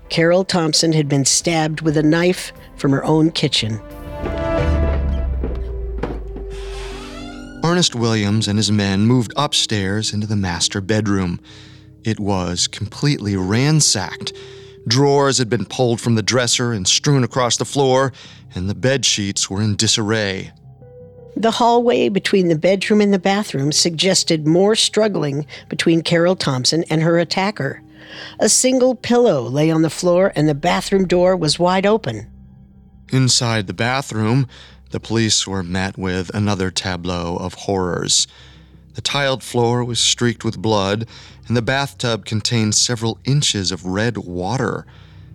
Carol 0.07 0.45
Thompson 0.45 0.93
had 0.93 1.09
been 1.09 1.25
stabbed 1.25 1.81
with 1.81 1.97
a 1.97 2.03
knife 2.03 2.53
from 2.77 2.91
her 2.91 3.03
own 3.03 3.31
kitchen. 3.31 3.81
Ernest 7.65 7.95
Williams 7.95 8.47
and 8.47 8.57
his 8.57 8.71
men 8.71 9.05
moved 9.05 9.33
upstairs 9.35 10.13
into 10.13 10.27
the 10.27 10.35
master 10.37 10.79
bedroom. 10.79 11.41
It 12.05 12.19
was 12.19 12.67
completely 12.67 13.35
ransacked. 13.35 14.31
Drawers 14.87 15.39
had 15.39 15.49
been 15.49 15.65
pulled 15.65 15.99
from 15.99 16.15
the 16.15 16.21
dresser 16.21 16.71
and 16.71 16.87
strewn 16.87 17.23
across 17.23 17.57
the 17.57 17.65
floor, 17.65 18.13
and 18.53 18.69
the 18.69 18.75
bed 18.75 19.03
sheets 19.03 19.49
were 19.49 19.61
in 19.61 19.75
disarray. 19.75 20.53
The 21.37 21.51
hallway 21.51 22.07
between 22.07 22.47
the 22.47 22.57
bedroom 22.57 23.01
and 23.01 23.13
the 23.13 23.19
bathroom 23.19 23.73
suggested 23.73 24.47
more 24.47 24.75
struggling 24.75 25.45
between 25.67 26.01
Carol 26.01 26.35
Thompson 26.35 26.85
and 26.89 27.01
her 27.01 27.19
attacker. 27.19 27.81
A 28.39 28.47
single 28.47 28.95
pillow 28.95 29.41
lay 29.41 29.69
on 29.69 29.81
the 29.81 29.89
floor, 29.89 30.31
and 30.35 30.47
the 30.47 30.55
bathroom 30.55 31.05
door 31.05 31.35
was 31.35 31.59
wide 31.59 31.85
open. 31.85 32.27
Inside 33.11 33.67
the 33.67 33.73
bathroom, 33.73 34.47
the 34.91 34.99
police 34.99 35.45
were 35.45 35.63
met 35.63 35.97
with 35.97 36.33
another 36.33 36.71
tableau 36.71 37.35
of 37.35 37.53
horrors. 37.53 38.27
The 38.93 39.01
tiled 39.01 39.43
floor 39.43 39.83
was 39.83 39.99
streaked 39.99 40.45
with 40.45 40.61
blood, 40.61 41.05
and 41.47 41.57
the 41.57 41.61
bathtub 41.61 42.25
contained 42.25 42.75
several 42.75 43.19
inches 43.25 43.73
of 43.73 43.85
red 43.85 44.17
water. 44.17 44.85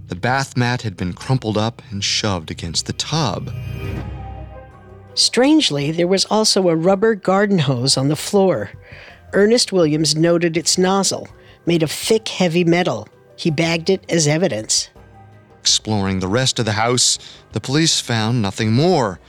The 0.08 0.16
bath 0.16 0.56
mat 0.56 0.82
had 0.82 0.96
been 0.96 1.12
crumpled 1.12 1.58
up 1.58 1.82
and 1.90 2.02
shoved 2.02 2.50
against 2.50 2.86
the 2.86 2.94
tub. 2.94 3.52
Strangely, 5.14 5.90
there 5.90 6.06
was 6.06 6.24
also 6.26 6.68
a 6.68 6.76
rubber 6.76 7.14
garden 7.14 7.58
hose 7.58 7.96
on 7.96 8.08
the 8.08 8.16
floor. 8.16 8.70
Ernest 9.32 9.72
Williams 9.72 10.16
noted 10.16 10.56
its 10.56 10.78
nozzle, 10.78 11.28
made 11.66 11.82
of 11.82 11.90
thick, 11.90 12.28
heavy 12.28 12.64
metal. 12.64 13.08
He 13.36 13.50
bagged 13.50 13.90
it 13.90 14.04
as 14.08 14.26
evidence. 14.26 14.90
Exploring 15.60 16.20
the 16.20 16.28
rest 16.28 16.58
of 16.58 16.64
the 16.64 16.72
house, 16.72 17.18
the 17.52 17.60
police 17.60 18.00
found 18.00 18.40
nothing 18.40 18.72
more. 18.72 19.20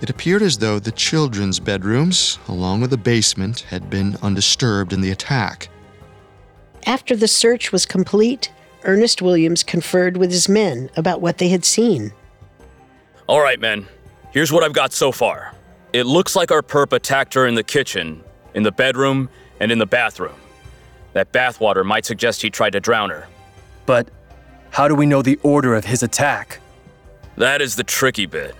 It 0.00 0.10
appeared 0.10 0.42
as 0.42 0.58
though 0.58 0.78
the 0.78 0.92
children's 0.92 1.58
bedrooms, 1.58 2.38
along 2.48 2.80
with 2.80 2.90
the 2.90 2.96
basement, 2.96 3.60
had 3.60 3.90
been 3.90 4.16
undisturbed 4.22 4.92
in 4.92 5.00
the 5.00 5.10
attack. 5.10 5.68
After 6.86 7.16
the 7.16 7.28
search 7.28 7.72
was 7.72 7.84
complete, 7.84 8.52
Ernest 8.84 9.20
Williams 9.20 9.62
conferred 9.62 10.16
with 10.16 10.30
his 10.30 10.48
men 10.48 10.88
about 10.96 11.20
what 11.20 11.38
they 11.38 11.48
had 11.48 11.64
seen. 11.64 12.12
All 13.26 13.40
right, 13.40 13.60
men. 13.60 13.86
Here's 14.30 14.52
what 14.52 14.62
I've 14.62 14.72
got 14.72 14.92
so 14.92 15.10
far. 15.10 15.54
It 15.92 16.04
looks 16.04 16.36
like 16.36 16.52
our 16.52 16.62
perp 16.62 16.92
attacked 16.92 17.34
her 17.34 17.46
in 17.46 17.54
the 17.54 17.62
kitchen, 17.62 18.22
in 18.54 18.62
the 18.62 18.72
bedroom, 18.72 19.30
and 19.58 19.72
in 19.72 19.78
the 19.78 19.86
bathroom. 19.86 20.34
That 21.14 21.32
bathwater 21.32 21.84
might 21.84 22.04
suggest 22.04 22.42
he 22.42 22.50
tried 22.50 22.72
to 22.72 22.80
drown 22.80 23.10
her. 23.10 23.26
But 23.86 24.08
how 24.70 24.86
do 24.86 24.94
we 24.94 25.06
know 25.06 25.22
the 25.22 25.38
order 25.42 25.74
of 25.74 25.86
his 25.86 26.02
attack? 26.02 26.60
That 27.36 27.62
is 27.62 27.76
the 27.76 27.84
tricky 27.84 28.26
bit. 28.26 28.54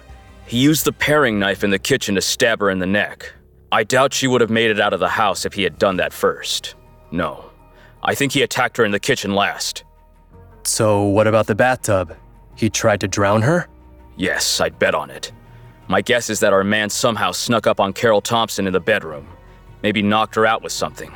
He 0.46 0.58
used 0.58 0.87
the 0.87 0.92
paring 0.92 1.38
knife 1.38 1.62
in 1.62 1.70
the 1.70 1.78
kitchen 1.78 2.14
to 2.14 2.22
stab 2.22 2.60
her 2.60 2.70
in 2.70 2.78
the 2.78 2.87
neck. 2.87 3.30
I 3.70 3.84
doubt 3.84 4.14
she 4.14 4.26
would 4.26 4.40
have 4.40 4.48
made 4.48 4.70
it 4.70 4.80
out 4.80 4.94
of 4.94 5.00
the 5.00 5.08
house 5.08 5.44
if 5.44 5.52
he 5.52 5.62
had 5.62 5.78
done 5.78 5.96
that 5.98 6.14
first. 6.14 6.75
No. 7.10 7.50
I 8.02 8.14
think 8.14 8.32
he 8.32 8.40
attacked 8.40 8.78
her 8.78 8.84
in 8.84 8.92
the 8.92 9.00
kitchen 9.00 9.34
last. 9.34 9.84
So, 10.64 11.02
what 11.02 11.26
about 11.26 11.46
the 11.46 11.54
bathtub? 11.54 12.16
He 12.56 12.70
tried 12.70 13.00
to 13.00 13.08
drown 13.08 13.42
her? 13.42 13.68
Yes, 14.16 14.60
I'd 14.60 14.78
bet 14.78 14.94
on 14.94 15.10
it. 15.10 15.32
My 15.88 16.02
guess 16.02 16.28
is 16.28 16.40
that 16.40 16.52
our 16.52 16.64
man 16.64 16.90
somehow 16.90 17.33
snuck 17.33 17.66
up 17.66 17.80
on 17.80 17.95
Carol 17.95 18.21
Thompson 18.21 18.66
in 18.66 18.75
the 18.75 18.80
bedroom. 18.80 19.26
Maybe 19.83 20.02
knocked 20.02 20.35
her 20.35 20.45
out 20.45 20.62
with 20.62 20.73
something. 20.73 21.12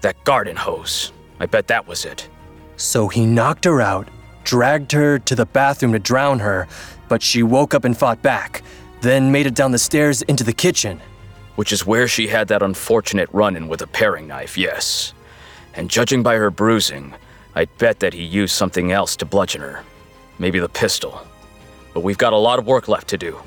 That 0.00 0.22
garden 0.24 0.56
hose. 0.56 1.12
I 1.38 1.46
bet 1.46 1.66
that 1.66 1.86
was 1.86 2.06
it. 2.06 2.28
So 2.76 3.08
he 3.08 3.26
knocked 3.26 3.66
her 3.66 3.82
out, 3.82 4.08
dragged 4.44 4.92
her 4.92 5.18
to 5.18 5.34
the 5.34 5.44
bathroom 5.44 5.92
to 5.92 5.98
drown 5.98 6.38
her, 6.38 6.68
but 7.08 7.22
she 7.22 7.42
woke 7.42 7.74
up 7.74 7.84
and 7.84 7.96
fought 7.96 8.22
back, 8.22 8.62
then 9.02 9.30
made 9.30 9.46
it 9.46 9.54
down 9.54 9.72
the 9.72 9.78
stairs 9.78 10.22
into 10.22 10.42
the 10.42 10.52
kitchen. 10.52 11.00
Which 11.56 11.70
is 11.70 11.86
where 11.86 12.08
she 12.08 12.28
had 12.28 12.48
that 12.48 12.62
unfortunate 12.62 13.28
run 13.32 13.56
in 13.56 13.68
with 13.68 13.82
a 13.82 13.86
paring 13.86 14.26
knife, 14.26 14.56
yes. 14.56 15.12
And 15.74 15.90
judging 15.90 16.22
by 16.22 16.36
her 16.36 16.50
bruising, 16.50 17.14
I'd 17.54 17.76
bet 17.76 18.00
that 18.00 18.14
he 18.14 18.22
used 18.22 18.54
something 18.54 18.90
else 18.90 19.16
to 19.16 19.26
bludgeon 19.26 19.60
her. 19.60 19.84
Maybe 20.38 20.58
the 20.60 20.68
pistol. 20.68 21.26
But 21.94 22.02
we've 22.02 22.18
got 22.18 22.32
a 22.32 22.36
lot 22.36 22.58
of 22.58 22.66
work 22.66 22.88
left 22.88 23.08
to 23.08 23.18
do. 23.18 23.38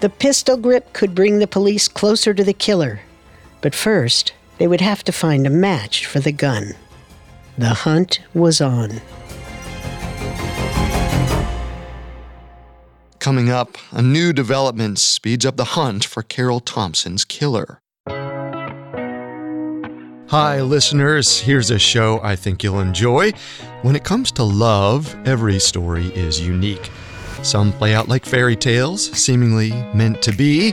The 0.00 0.10
pistol 0.10 0.56
grip 0.56 0.92
could 0.92 1.14
bring 1.14 1.38
the 1.38 1.46
police 1.46 1.88
closer 1.88 2.34
to 2.34 2.44
the 2.44 2.52
killer. 2.52 3.00
But 3.60 3.74
first, 3.74 4.32
they 4.58 4.66
would 4.66 4.80
have 4.80 5.02
to 5.04 5.12
find 5.12 5.46
a 5.46 5.50
match 5.50 6.06
for 6.06 6.20
the 6.20 6.32
gun. 6.32 6.74
The 7.56 7.68
hunt 7.68 8.20
was 8.34 8.60
on. 8.60 9.00
Coming 13.18 13.48
up, 13.48 13.78
a 13.90 14.02
new 14.02 14.34
development 14.34 14.98
speeds 14.98 15.46
up 15.46 15.56
the 15.56 15.64
hunt 15.64 16.04
for 16.04 16.22
Carol 16.22 16.60
Thompson's 16.60 17.24
killer. 17.24 17.80
Hi, 20.28 20.60
listeners. 20.60 21.40
Here's 21.40 21.70
a 21.70 21.78
show 21.78 22.20
I 22.22 22.34
think 22.36 22.62
you'll 22.62 22.80
enjoy. 22.80 23.32
When 23.82 23.94
it 23.94 24.04
comes 24.04 24.32
to 24.32 24.42
love, 24.42 25.16
every 25.26 25.58
story 25.58 26.08
is 26.08 26.40
unique. 26.40 26.90
Some 27.44 27.72
play 27.74 27.94
out 27.94 28.08
like 28.08 28.24
fairy 28.24 28.56
tales, 28.56 29.10
seemingly 29.12 29.70
meant 29.92 30.22
to 30.22 30.32
be. 30.32 30.72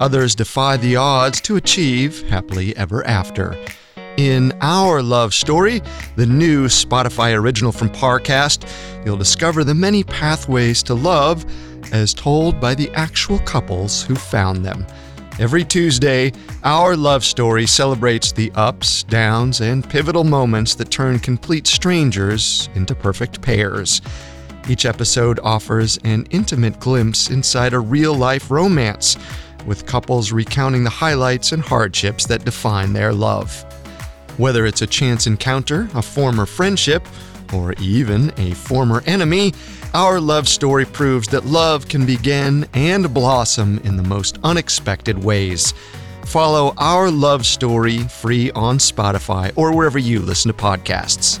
Others 0.00 0.34
defy 0.34 0.78
the 0.78 0.96
odds 0.96 1.42
to 1.42 1.56
achieve 1.56 2.26
happily 2.30 2.74
ever 2.74 3.06
after. 3.06 3.54
In 4.16 4.54
Our 4.62 5.02
Love 5.02 5.34
Story, 5.34 5.82
the 6.16 6.24
new 6.24 6.68
Spotify 6.68 7.38
original 7.38 7.70
from 7.70 7.90
Parcast, 7.90 8.66
you'll 9.04 9.18
discover 9.18 9.62
the 9.62 9.74
many 9.74 10.02
pathways 10.02 10.82
to 10.84 10.94
love 10.94 11.44
as 11.92 12.14
told 12.14 12.58
by 12.62 12.74
the 12.74 12.90
actual 12.92 13.38
couples 13.40 14.02
who 14.02 14.14
found 14.14 14.64
them. 14.64 14.86
Every 15.38 15.64
Tuesday, 15.64 16.32
Our 16.64 16.96
Love 16.96 17.26
Story 17.26 17.66
celebrates 17.66 18.32
the 18.32 18.50
ups, 18.54 19.02
downs, 19.02 19.60
and 19.60 19.86
pivotal 19.86 20.24
moments 20.24 20.74
that 20.76 20.90
turn 20.90 21.18
complete 21.18 21.66
strangers 21.66 22.70
into 22.74 22.94
perfect 22.94 23.42
pairs. 23.42 24.00
Each 24.68 24.84
episode 24.84 25.38
offers 25.44 25.98
an 26.04 26.26
intimate 26.30 26.80
glimpse 26.80 27.30
inside 27.30 27.72
a 27.72 27.78
real 27.78 28.14
life 28.14 28.50
romance, 28.50 29.16
with 29.64 29.86
couples 29.86 30.32
recounting 30.32 30.84
the 30.84 30.90
highlights 30.90 31.52
and 31.52 31.62
hardships 31.62 32.26
that 32.26 32.44
define 32.44 32.92
their 32.92 33.12
love. 33.12 33.64
Whether 34.38 34.66
it's 34.66 34.82
a 34.82 34.86
chance 34.86 35.26
encounter, 35.26 35.88
a 35.94 36.02
former 36.02 36.46
friendship, 36.46 37.06
or 37.52 37.74
even 37.74 38.32
a 38.38 38.54
former 38.54 39.02
enemy, 39.06 39.54
our 39.94 40.20
love 40.20 40.48
story 40.48 40.84
proves 40.84 41.28
that 41.28 41.46
love 41.46 41.88
can 41.88 42.04
begin 42.04 42.66
and 42.74 43.12
blossom 43.14 43.78
in 43.84 43.96
the 43.96 44.02
most 44.02 44.38
unexpected 44.42 45.22
ways. 45.22 45.72
Follow 46.24 46.74
Our 46.76 47.08
Love 47.08 47.46
Story 47.46 47.98
free 47.98 48.50
on 48.50 48.78
Spotify 48.78 49.52
or 49.54 49.74
wherever 49.74 49.98
you 49.98 50.20
listen 50.20 50.52
to 50.52 50.58
podcasts. 50.58 51.40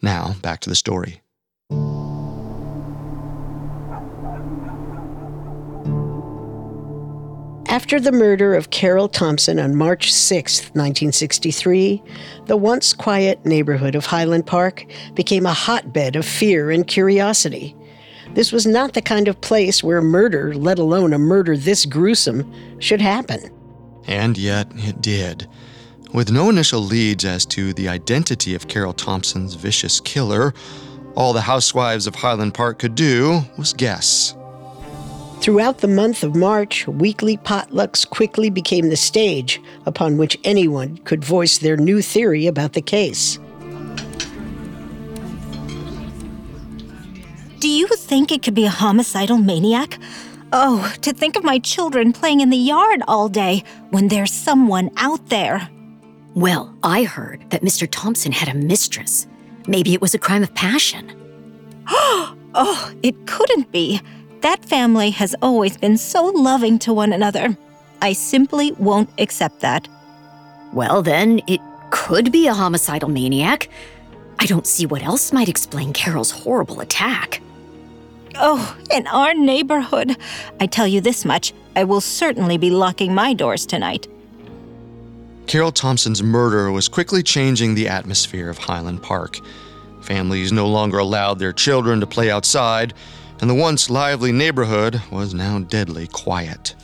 Now, 0.00 0.34
back 0.42 0.60
to 0.60 0.70
the 0.70 0.76
story. 0.76 1.22
After 7.70 8.00
the 8.00 8.12
murder 8.12 8.54
of 8.54 8.70
Carol 8.70 9.08
Thompson 9.08 9.58
on 9.58 9.76
March 9.76 10.12
6, 10.12 10.60
1963, 10.74 12.02
the 12.46 12.56
once 12.56 12.92
quiet 12.92 13.44
neighborhood 13.44 13.94
of 13.94 14.06
Highland 14.06 14.46
Park 14.46 14.84
became 15.14 15.46
a 15.46 15.52
hotbed 15.52 16.16
of 16.16 16.24
fear 16.24 16.70
and 16.70 16.86
curiosity. 16.86 17.76
This 18.34 18.52
was 18.52 18.66
not 18.66 18.94
the 18.94 19.02
kind 19.02 19.28
of 19.28 19.40
place 19.42 19.84
where 19.84 20.00
murder, 20.00 20.54
let 20.54 20.78
alone 20.78 21.12
a 21.12 21.18
murder 21.18 21.56
this 21.56 21.84
gruesome, 21.84 22.50
should 22.80 23.00
happen. 23.00 23.50
And 24.06 24.38
yet 24.38 24.68
it 24.74 25.00
did. 25.00 25.46
With 26.12 26.32
no 26.32 26.48
initial 26.48 26.80
leads 26.80 27.24
as 27.26 27.44
to 27.46 27.74
the 27.74 27.88
identity 27.88 28.54
of 28.54 28.66
Carol 28.66 28.94
Thompson's 28.94 29.54
vicious 29.54 30.00
killer, 30.00 30.54
all 31.14 31.34
the 31.34 31.42
housewives 31.42 32.06
of 32.06 32.14
Highland 32.14 32.54
Park 32.54 32.78
could 32.78 32.94
do 32.94 33.42
was 33.58 33.74
guess. 33.74 34.34
Throughout 35.40 35.78
the 35.78 35.88
month 35.88 36.24
of 36.24 36.34
March, 36.34 36.88
weekly 36.88 37.36
potlucks 37.36 38.08
quickly 38.08 38.48
became 38.48 38.88
the 38.88 38.96
stage 38.96 39.60
upon 39.86 40.16
which 40.16 40.38
anyone 40.44 40.96
could 40.98 41.24
voice 41.24 41.58
their 41.58 41.76
new 41.76 42.00
theory 42.00 42.46
about 42.46 42.72
the 42.72 42.82
case. 42.82 43.38
Do 47.60 47.68
you 47.68 47.86
think 47.88 48.32
it 48.32 48.42
could 48.42 48.54
be 48.54 48.64
a 48.64 48.70
homicidal 48.70 49.38
maniac? 49.38 49.98
Oh, 50.52 50.92
to 51.02 51.12
think 51.12 51.36
of 51.36 51.44
my 51.44 51.58
children 51.58 52.12
playing 52.12 52.40
in 52.40 52.50
the 52.50 52.56
yard 52.56 53.02
all 53.06 53.28
day 53.28 53.62
when 53.90 54.08
there's 54.08 54.32
someone 54.32 54.90
out 54.96 55.28
there. 55.28 55.68
Well, 56.38 56.72
I 56.84 57.02
heard 57.02 57.50
that 57.50 57.62
Mr. 57.62 57.88
Thompson 57.90 58.30
had 58.30 58.48
a 58.48 58.54
mistress. 58.54 59.26
Maybe 59.66 59.92
it 59.92 60.00
was 60.00 60.14
a 60.14 60.20
crime 60.20 60.44
of 60.44 60.54
passion. 60.54 61.10
oh, 61.88 62.94
it 63.02 63.26
couldn't 63.26 63.72
be. 63.72 64.00
That 64.42 64.64
family 64.64 65.10
has 65.10 65.34
always 65.42 65.76
been 65.76 65.98
so 65.98 66.26
loving 66.26 66.78
to 66.78 66.94
one 66.94 67.12
another. 67.12 67.58
I 68.00 68.12
simply 68.12 68.70
won't 68.78 69.10
accept 69.18 69.58
that. 69.62 69.88
Well, 70.72 71.02
then, 71.02 71.40
it 71.48 71.60
could 71.90 72.30
be 72.30 72.46
a 72.46 72.54
homicidal 72.54 73.08
maniac. 73.08 73.68
I 74.38 74.46
don't 74.46 74.64
see 74.64 74.86
what 74.86 75.02
else 75.02 75.32
might 75.32 75.48
explain 75.48 75.92
Carol's 75.92 76.30
horrible 76.30 76.78
attack. 76.78 77.42
Oh, 78.36 78.76
in 78.92 79.08
our 79.08 79.34
neighborhood. 79.34 80.16
I 80.60 80.66
tell 80.66 80.86
you 80.86 81.00
this 81.00 81.24
much 81.24 81.52
I 81.74 81.82
will 81.82 82.00
certainly 82.00 82.58
be 82.58 82.70
locking 82.70 83.12
my 83.12 83.34
doors 83.34 83.66
tonight. 83.66 84.06
Carol 85.48 85.72
Thompson's 85.72 86.22
murder 86.22 86.70
was 86.70 86.88
quickly 86.88 87.22
changing 87.22 87.74
the 87.74 87.88
atmosphere 87.88 88.50
of 88.50 88.58
Highland 88.58 89.02
Park. 89.02 89.40
Families 90.02 90.52
no 90.52 90.68
longer 90.68 90.98
allowed 90.98 91.38
their 91.38 91.54
children 91.54 92.00
to 92.00 92.06
play 92.06 92.30
outside, 92.30 92.92
and 93.40 93.48
the 93.48 93.54
once 93.54 93.88
lively 93.88 94.30
neighborhood 94.30 95.00
was 95.10 95.32
now 95.32 95.58
deadly 95.60 96.06
quiet. 96.06 96.74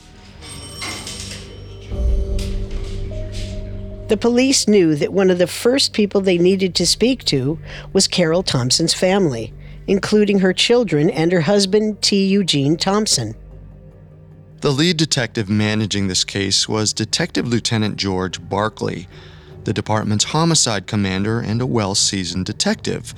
The 4.07 4.17
police 4.19 4.67
knew 4.67 4.95
that 4.95 5.13
one 5.13 5.29
of 5.29 5.37
the 5.37 5.45
first 5.45 5.93
people 5.93 6.21
they 6.21 6.39
needed 6.39 6.73
to 6.75 6.87
speak 6.87 7.23
to 7.25 7.59
was 7.93 8.07
Carol 8.07 8.41
Thompson's 8.41 8.95
family, 8.95 9.53
including 9.85 10.39
her 10.39 10.53
children 10.53 11.11
and 11.11 11.31
her 11.31 11.41
husband, 11.41 12.01
T. 12.01 12.25
Eugene 12.25 12.77
Thompson. 12.77 13.35
The 14.65 14.71
lead 14.71 14.97
detective 14.97 15.47
managing 15.47 16.07
this 16.07 16.23
case 16.23 16.67
was 16.67 16.91
Detective 16.91 17.47
Lieutenant 17.47 17.97
George 17.97 18.41
Barkley, 18.49 19.07
the 19.63 19.73
department's 19.73 20.23
homicide 20.23 20.87
commander 20.87 21.39
and 21.39 21.61
a 21.61 21.67
well 21.67 21.93
seasoned 21.93 22.47
detective. 22.47 23.13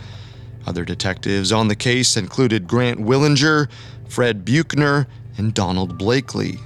Other 0.66 0.84
detectives 0.84 1.54
on 1.54 1.70
the 1.70 1.76
case 1.78 2.18
included 2.18 2.68
Grant 2.68 3.00
Willinger, 3.00 3.70
Fred 4.10 4.44
Buchner, 4.44 5.08
and 5.38 5.54
Donald 5.54 5.98
Blakely. 5.98 6.60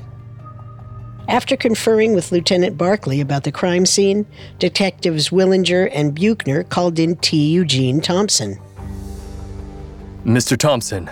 After 1.28 1.56
conferring 1.56 2.16
with 2.16 2.32
Lieutenant 2.32 2.76
Barkley 2.76 3.22
about 3.22 3.44
the 3.44 3.52
crime 3.52 3.86
scene, 3.86 4.26
detectives 4.58 5.30
Willinger 5.30 5.92
and 5.94 6.16
Buchner 6.16 6.64
called 6.64 6.98
in 6.98 7.18
T. 7.18 7.52
Eugene 7.52 8.02
Thompson. 8.02 8.60
Mr. 10.26 10.58
Thompson, 10.58 11.08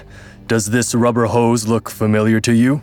does 0.47 0.71
this 0.71 0.95
rubber 0.95 1.27
hose 1.27 1.67
look 1.67 1.87
familiar 1.87 2.39
to 2.39 2.53
you? 2.53 2.81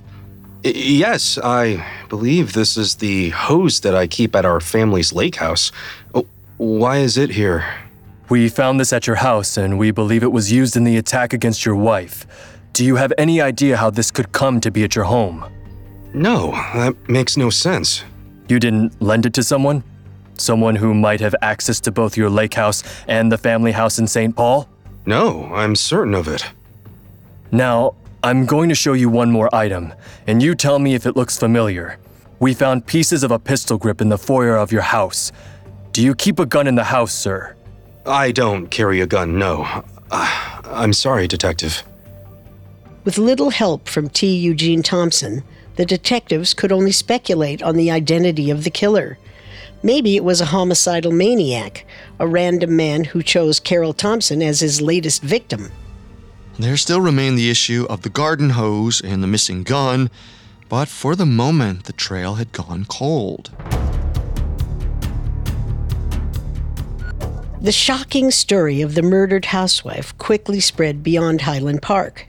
Yes, 0.74 1.38
I 1.38 1.86
believe 2.08 2.52
this 2.52 2.76
is 2.76 2.96
the 2.96 3.30
hose 3.30 3.80
that 3.80 3.94
I 3.94 4.08
keep 4.08 4.34
at 4.34 4.44
our 4.44 4.60
family's 4.60 5.12
lake 5.12 5.36
house. 5.36 5.70
Oh, 6.12 6.26
why 6.56 6.98
is 6.98 7.16
it 7.16 7.30
here? 7.30 7.64
We 8.28 8.48
found 8.48 8.80
this 8.80 8.92
at 8.92 9.06
your 9.06 9.16
house 9.16 9.56
and 9.56 9.78
we 9.78 9.92
believe 9.92 10.24
it 10.24 10.32
was 10.32 10.50
used 10.50 10.76
in 10.76 10.82
the 10.82 10.96
attack 10.96 11.32
against 11.32 11.64
your 11.64 11.76
wife. 11.76 12.26
Do 12.72 12.84
you 12.84 12.96
have 12.96 13.12
any 13.16 13.40
idea 13.40 13.76
how 13.76 13.90
this 13.90 14.10
could 14.10 14.32
come 14.32 14.60
to 14.62 14.72
be 14.72 14.82
at 14.82 14.96
your 14.96 15.04
home? 15.04 15.44
No, 16.12 16.50
that 16.50 16.96
makes 17.08 17.36
no 17.36 17.48
sense. 17.48 18.02
You 18.48 18.58
didn't 18.58 19.00
lend 19.00 19.24
it 19.24 19.34
to 19.34 19.44
someone? 19.44 19.84
Someone 20.36 20.74
who 20.74 20.94
might 20.94 21.20
have 21.20 21.36
access 21.42 21.78
to 21.80 21.92
both 21.92 22.16
your 22.16 22.28
lake 22.28 22.54
house 22.54 22.82
and 23.06 23.30
the 23.30 23.38
family 23.38 23.70
house 23.70 24.00
in 24.00 24.08
St. 24.08 24.34
Paul? 24.34 24.68
No, 25.04 25.44
I'm 25.54 25.76
certain 25.76 26.14
of 26.14 26.26
it. 26.26 26.44
Now, 27.52 27.94
I'm 28.26 28.44
going 28.44 28.68
to 28.70 28.74
show 28.74 28.94
you 28.94 29.08
one 29.08 29.30
more 29.30 29.48
item, 29.54 29.94
and 30.26 30.42
you 30.42 30.56
tell 30.56 30.80
me 30.80 30.94
if 30.94 31.06
it 31.06 31.14
looks 31.14 31.38
familiar. 31.38 31.96
We 32.40 32.54
found 32.54 32.84
pieces 32.84 33.22
of 33.22 33.30
a 33.30 33.38
pistol 33.38 33.78
grip 33.78 34.00
in 34.00 34.08
the 34.08 34.18
foyer 34.18 34.56
of 34.56 34.72
your 34.72 34.82
house. 34.82 35.30
Do 35.92 36.02
you 36.02 36.12
keep 36.12 36.40
a 36.40 36.44
gun 36.44 36.66
in 36.66 36.74
the 36.74 36.82
house, 36.82 37.14
sir? 37.14 37.54
I 38.04 38.32
don't 38.32 38.66
carry 38.66 39.00
a 39.00 39.06
gun, 39.06 39.38
no. 39.38 39.62
Uh, 40.10 40.60
I'm 40.64 40.92
sorry, 40.92 41.28
Detective. 41.28 41.84
With 43.04 43.16
little 43.16 43.50
help 43.50 43.88
from 43.88 44.08
T. 44.08 44.34
Eugene 44.34 44.82
Thompson, 44.82 45.44
the 45.76 45.86
detectives 45.86 46.52
could 46.52 46.72
only 46.72 46.90
speculate 46.90 47.62
on 47.62 47.76
the 47.76 47.92
identity 47.92 48.50
of 48.50 48.64
the 48.64 48.70
killer. 48.70 49.18
Maybe 49.84 50.16
it 50.16 50.24
was 50.24 50.40
a 50.40 50.46
homicidal 50.46 51.12
maniac, 51.12 51.86
a 52.18 52.26
random 52.26 52.74
man 52.74 53.04
who 53.04 53.22
chose 53.22 53.60
Carol 53.60 53.92
Thompson 53.92 54.42
as 54.42 54.58
his 54.58 54.82
latest 54.82 55.22
victim. 55.22 55.70
There 56.58 56.78
still 56.78 57.02
remained 57.02 57.36
the 57.36 57.50
issue 57.50 57.86
of 57.90 58.00
the 58.00 58.08
garden 58.08 58.50
hose 58.50 59.02
and 59.02 59.22
the 59.22 59.26
missing 59.26 59.62
gun, 59.62 60.10
but 60.70 60.88
for 60.88 61.14
the 61.14 61.26
moment, 61.26 61.84
the 61.84 61.92
trail 61.92 62.36
had 62.36 62.50
gone 62.52 62.86
cold. 62.88 63.50
The 67.60 67.72
shocking 67.72 68.30
story 68.30 68.80
of 68.80 68.94
the 68.94 69.02
murdered 69.02 69.46
housewife 69.46 70.16
quickly 70.16 70.60
spread 70.60 71.02
beyond 71.02 71.42
Highland 71.42 71.82
Park. 71.82 72.26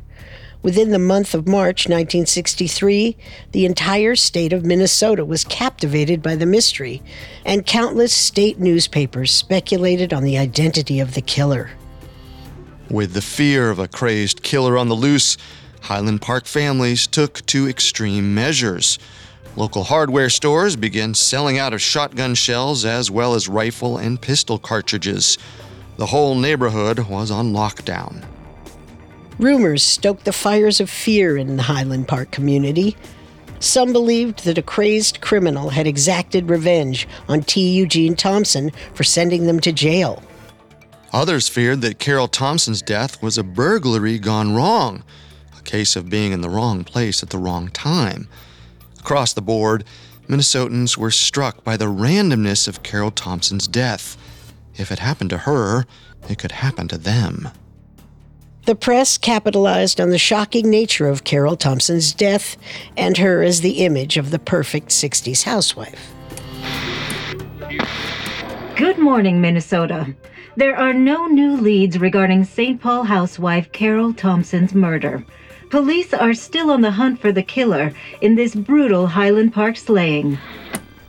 Within 0.62 0.90
the 0.90 1.00
month 1.00 1.34
of 1.34 1.48
March 1.48 1.88
1963, 1.88 3.16
the 3.54 3.66
entire 3.66 4.18
state 4.18 4.52
of 4.52 4.66
Minnesota 4.66 5.24
was 5.24 5.46
captivated 5.46 6.22
by 6.22 6.36
the 6.36 6.46
mystery, 6.46 7.02
and 7.46 7.66
countless 7.66 8.13
state 8.13 8.60
newspapers 8.60 9.32
speculated 9.32 10.12
on 10.12 10.24
the 10.24 10.38
identity 10.38 11.00
of 11.00 11.13
the 11.13 11.22
killer. 11.22 11.70
With 12.89 13.13
the 13.13 13.21
fear 13.21 13.69
of 13.69 13.80
a 13.80 13.88
crazed 13.88 14.43
killer 14.43 14.78
on 14.78 14.88
the 14.88 14.95
loose, 14.95 15.36
Highland 15.82 16.21
Park 16.21 16.45
families 16.45 17.06
took 17.06 17.45
to 17.47 17.67
extreme 17.67 18.34
measures. 18.34 18.97
Local 19.58 19.84
hardware 19.84 20.30
stores 20.30 20.78
began 20.78 21.13
selling 21.13 21.58
out 21.58 21.73
of 21.73 21.82
shotgun 21.82 22.34
shells 22.36 22.86
as 22.86 23.12
well 23.12 23.34
as 23.34 23.50
rifle 23.50 23.97
and 23.97 24.21
pistol 24.21 24.58
cartridges. 24.58 25.38
The 25.97 26.06
whole 26.06 26.36
neighborhood 26.36 27.00
was 27.10 27.30
on 27.30 27.52
lockdown. 27.52 28.23
Rumors 29.38 29.84
stoked 29.84 30.23
the 30.23 30.32
fires 30.32 30.80
of 30.80 30.89
fear 30.89 31.36
in 31.38 31.58
the 31.58 31.63
Highland 31.63 32.08
Park 32.08 32.32
community. 32.32 32.95
Some 33.60 33.91
believed 33.91 34.45
that 34.45 34.58
a 34.58 34.62
crazed 34.62 35.19
criminal 35.19 35.71
had 35.71 35.88
exacted 35.88 36.50
revenge 36.50 37.08
on 37.28 37.41
T. 37.41 37.69
Eugene 37.69 38.15
Thompson 38.15 38.71
for 38.93 39.04
sending 39.04 39.45
them 39.45 39.60
to 39.60 39.73
jail. 39.73 40.23
Others 41.13 41.48
feared 41.48 41.82
that 41.82 42.00
Carol 42.00 42.28
Thompson's 42.28 42.82
death 42.82 43.22
was 43.22 43.38
a 43.38 43.43
burglary 43.43 44.20
gone 44.20 44.54
wrong, 44.56 45.04
a 45.58 45.62
case 45.62 45.96
of 45.96 46.10
being 46.10 46.34
in 46.34 46.41
the 46.41 46.50
wrong 46.50 46.84
place 46.84 47.24
at 47.24 47.30
the 47.30 47.38
wrong 47.38 47.70
time. 47.70 48.28
Across 49.00 49.34
the 49.34 49.41
board, 49.41 49.86
Minnesotans 50.28 50.98
were 50.98 51.12
struck 51.12 51.63
by 51.63 51.78
the 51.78 51.86
randomness 51.86 52.67
of 52.67 52.84
Carol 52.84 53.12
Thompson's 53.12 53.67
death. 53.67 54.17
If 54.76 54.91
it 54.91 55.00
happened 55.00 55.30
to 55.30 55.39
her, 55.39 55.86
it 56.30 56.38
could 56.38 56.52
happen 56.52 56.89
to 56.89 56.98
them. 56.98 57.50
The 58.65 58.76
press 58.76 59.17
capitalized 59.17 60.02
on 60.02 60.10
the 60.10 60.17
shocking 60.17 60.70
nature 60.70 61.08
of 61.08 61.24
Carol 61.24 61.56
Thompson's 61.56 62.13
death 62.13 62.58
and 62.98 63.17
her 63.17 63.41
as 63.41 63.62
the 63.62 63.86
image 63.86 64.17
of 64.17 64.30
the 64.30 64.39
perfect 64.39 64.89
60s 64.89 65.43
housewife. 65.43 66.13
Good 68.76 69.00
morning, 69.00 69.39
Minnesota. 69.39 70.13
There 70.58 70.76
are 70.76 70.91
no 70.91 71.28
new 71.28 71.56
leads 71.56 72.00
regarding 72.00 72.43
St. 72.43 72.82
Paul 72.82 73.04
housewife 73.04 73.72
Carol 73.74 74.12
Thompson's 74.12 74.74
murder. 74.74 75.24
Police 75.70 76.15
are 76.15 76.34
still 76.34 76.72
on 76.72 76.82
the 76.82 76.89
hunt 76.89 77.22
for 77.22 77.32
the 77.32 77.43
killer 77.43 77.93
in 78.22 78.34
this 78.34 78.56
brutal 78.56 79.06
Highland 79.06 79.54
Park 79.54 79.78
slaying. 79.78 80.39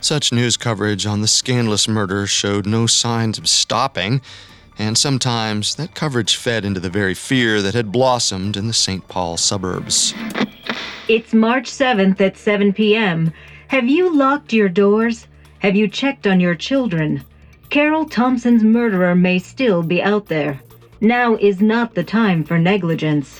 Such 0.01 0.31
news 0.31 0.55
coverage 0.55 1.07
on 1.07 1.21
the 1.21 1.27
scandalous 1.27 1.87
murder 1.87 2.27
showed 2.27 2.67
no 2.67 2.85
signs 2.85 3.39
of 3.39 3.49
stopping, 3.49 4.21
and 4.77 4.95
sometimes 4.95 5.73
that 5.77 5.95
coverage 5.95 6.35
fed 6.35 6.63
into 6.63 6.79
the 6.79 6.91
very 6.91 7.15
fear 7.15 7.59
that 7.63 7.73
had 7.73 7.91
blossomed 7.91 8.55
in 8.55 8.67
the 8.67 8.73
St. 8.73 9.07
Paul 9.07 9.35
suburbs. 9.35 10.13
It's 11.07 11.33
March 11.33 11.71
7th 11.71 12.21
at 12.21 12.37
7 12.37 12.71
p.m. 12.73 13.33
Have 13.69 13.87
you 13.87 14.15
locked 14.15 14.53
your 14.53 14.69
doors? 14.69 15.25
Have 15.57 15.75
you 15.75 15.87
checked 15.87 16.27
on 16.27 16.39
your 16.39 16.53
children? 16.53 17.23
Carol 17.69 18.05
Thompson's 18.05 18.63
murderer 18.63 19.13
may 19.13 19.37
still 19.37 19.83
be 19.83 20.01
out 20.01 20.25
there. 20.25 20.59
Now 21.01 21.35
is 21.35 21.61
not 21.61 21.93
the 21.93 22.03
time 22.03 22.43
for 22.43 22.57
negligence. 22.57 23.39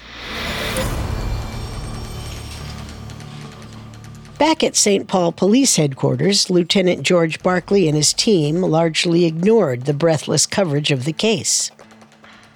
Back 4.38 4.64
at 4.64 4.76
St. 4.76 5.08
Paul 5.08 5.32
Police 5.32 5.76
Headquarters, 5.76 6.50
Lieutenant 6.50 7.02
George 7.02 7.42
Barkley 7.42 7.88
and 7.88 7.98
his 7.98 8.14
team 8.14 8.62
largely 8.62 9.26
ignored 9.26 9.86
the 9.86 9.94
breathless 9.94 10.46
coverage 10.46 10.92
of 10.92 11.06
the 11.06 11.12
case. 11.12 11.72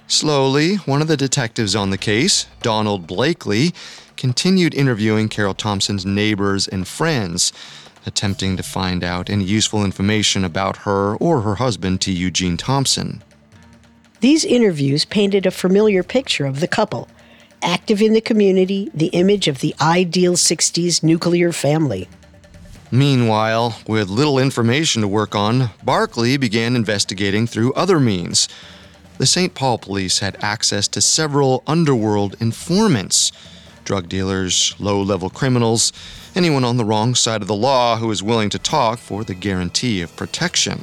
Slowly, 0.06 0.76
one 0.76 1.02
of 1.02 1.08
the 1.08 1.16
detectives 1.16 1.74
on 1.74 1.90
the 1.90 1.98
case, 1.98 2.46
Donald 2.62 3.06
Blakely, 3.06 3.74
continued 4.16 4.74
interviewing 4.74 5.28
Carol 5.28 5.54
Thompson's 5.54 6.06
neighbors 6.06 6.68
and 6.68 6.86
friends, 6.86 7.52
attempting 8.06 8.56
to 8.56 8.62
find 8.62 9.02
out 9.02 9.30
any 9.30 9.44
useful 9.44 9.84
information 9.84 10.44
about 10.44 10.78
her 10.78 11.16
or 11.16 11.40
her 11.42 11.56
husband, 11.56 12.00
T. 12.00 12.12
Eugene 12.12 12.56
Thompson. 12.56 13.22
These 14.20 14.44
interviews 14.44 15.04
painted 15.04 15.46
a 15.46 15.50
familiar 15.50 16.02
picture 16.02 16.46
of 16.46 16.60
the 16.60 16.68
couple 16.68 17.08
active 17.62 18.02
in 18.02 18.12
the 18.12 18.20
community, 18.20 18.90
the 18.92 19.06
image 19.08 19.48
of 19.48 19.60
the 19.60 19.74
ideal 19.80 20.34
60s 20.34 21.02
nuclear 21.02 21.50
family. 21.50 22.08
Meanwhile, 22.90 23.78
with 23.88 24.08
little 24.08 24.38
information 24.38 25.02
to 25.02 25.08
work 25.08 25.34
on, 25.34 25.70
Barkley 25.82 26.36
began 26.36 26.76
investigating 26.76 27.46
through 27.46 27.72
other 27.72 27.98
means. 27.98 28.48
The 29.18 29.26
St. 29.26 29.54
Paul 29.54 29.78
police 29.78 30.18
had 30.18 30.36
access 30.42 30.86
to 30.88 31.00
several 31.00 31.62
underworld 31.66 32.36
informants 32.40 33.32
drug 33.84 34.08
dealers, 34.08 34.74
low 34.78 35.00
level 35.02 35.28
criminals, 35.28 35.92
anyone 36.36 36.64
on 36.64 36.76
the 36.76 36.84
wrong 36.84 37.14
side 37.14 37.42
of 37.42 37.48
the 37.48 37.54
law 37.54 37.96
who 37.96 38.10
is 38.10 38.22
willing 38.22 38.50
to 38.50 38.58
talk 38.58 38.98
for 38.98 39.24
the 39.24 39.34
guarantee 39.34 40.02
of 40.02 40.14
protection. 40.16 40.80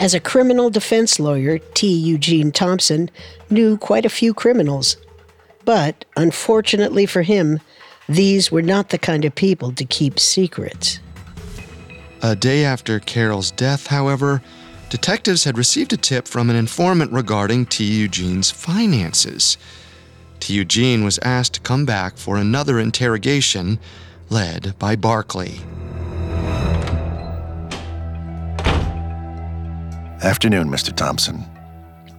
As 0.00 0.14
a 0.14 0.20
criminal 0.20 0.68
defense 0.68 1.20
lawyer, 1.20 1.58
T. 1.74 1.86
Eugene 1.92 2.50
Thompson 2.50 3.10
knew 3.50 3.76
quite 3.76 4.04
a 4.04 4.10
few 4.10 4.34
criminals. 4.34 4.96
But 5.64 6.04
unfortunately 6.16 7.06
for 7.06 7.22
him, 7.22 7.60
these 8.08 8.50
were 8.50 8.62
not 8.62 8.88
the 8.88 8.98
kind 8.98 9.24
of 9.24 9.34
people 9.34 9.72
to 9.72 9.84
keep 9.84 10.18
secrets. 10.18 10.98
A 12.22 12.34
day 12.34 12.64
after 12.64 12.98
Carol's 13.00 13.50
death, 13.50 13.86
however, 13.86 14.42
detectives 14.90 15.44
had 15.44 15.56
received 15.56 15.92
a 15.92 15.96
tip 15.96 16.26
from 16.26 16.50
an 16.50 16.56
informant 16.56 17.12
regarding 17.12 17.66
T. 17.66 17.84
Eugene's 17.84 18.50
finances. 18.50 19.56
T. 20.42 20.54
Eugene 20.54 21.04
was 21.04 21.20
asked 21.22 21.54
to 21.54 21.60
come 21.60 21.86
back 21.86 22.16
for 22.16 22.36
another 22.36 22.80
interrogation 22.80 23.78
led 24.28 24.76
by 24.76 24.96
Barkley. 24.96 25.60
Afternoon, 30.20 30.68
Mr. 30.68 30.92
Thompson. 30.92 31.44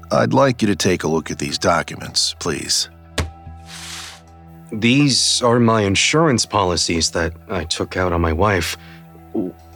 I'd 0.09 0.31
like 0.31 0.61
you 0.61 0.69
to 0.69 0.75
take 0.77 1.03
a 1.03 1.07
look 1.09 1.31
at 1.31 1.39
these 1.39 1.57
documents, 1.57 2.33
please. 2.39 2.89
These 4.71 5.41
are 5.41 5.59
my 5.59 5.81
insurance 5.81 6.45
policies 6.45 7.11
that 7.11 7.33
I 7.49 7.65
took 7.65 7.97
out 7.97 8.13
on 8.13 8.21
my 8.21 8.31
wife. 8.31 8.77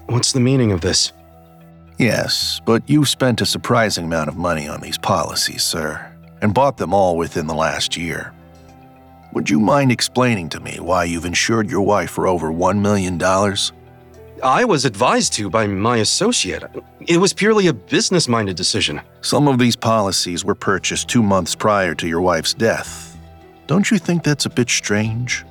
What's 0.06 0.32
the 0.32 0.40
meaning 0.40 0.72
of 0.72 0.80
this? 0.80 1.12
Yes, 1.98 2.62
but 2.66 2.82
you've 2.88 3.10
spent 3.10 3.42
a 3.42 3.46
surprising 3.46 4.06
amount 4.06 4.30
of 4.30 4.38
money 4.38 4.70
on 4.70 4.80
these 4.80 4.98
policies, 4.98 5.66
sir, 5.66 6.14
and 6.42 6.54
bought 6.54 6.78
them 6.78 6.94
all 6.94 7.18
within 7.18 7.48
the 7.48 7.54
last 7.54 7.98
year. 7.98 8.34
Would 9.38 9.52
you 9.52 9.60
mind 9.60 9.92
explaining 9.92 10.50
to 10.50 10.60
me 10.60 10.80
why 10.80 11.04
you've 11.04 11.24
insured 11.24 11.70
your 11.70 11.82
wife 11.82 12.10
for 12.10 12.26
over 12.26 12.52
$1 12.52 12.80
million? 12.82 13.22
I 14.42 14.66
was 14.66 14.84
advised 14.84 15.34
to 15.34 15.48
by 15.48 15.68
my 15.68 15.98
associate. 15.98 16.64
It 17.02 17.20
was 17.20 17.34
purely 17.34 17.68
a 17.68 17.74
business 17.74 18.28
minded 18.28 18.58
decision. 18.58 19.00
Some 19.22 19.48
of 19.48 19.60
these 19.60 19.76
policies 19.76 20.44
were 20.44 20.56
purchased 20.56 21.08
two 21.08 21.22
months 21.22 21.54
prior 21.54 21.94
to 21.94 22.08
your 22.08 22.20
wife's 22.20 22.56
death. 22.56 23.16
Don't 23.68 23.92
you 23.92 24.00
think 24.00 24.24
that's 24.24 24.48
a 24.48 24.50
bit 24.50 24.72
strange? 24.72 25.46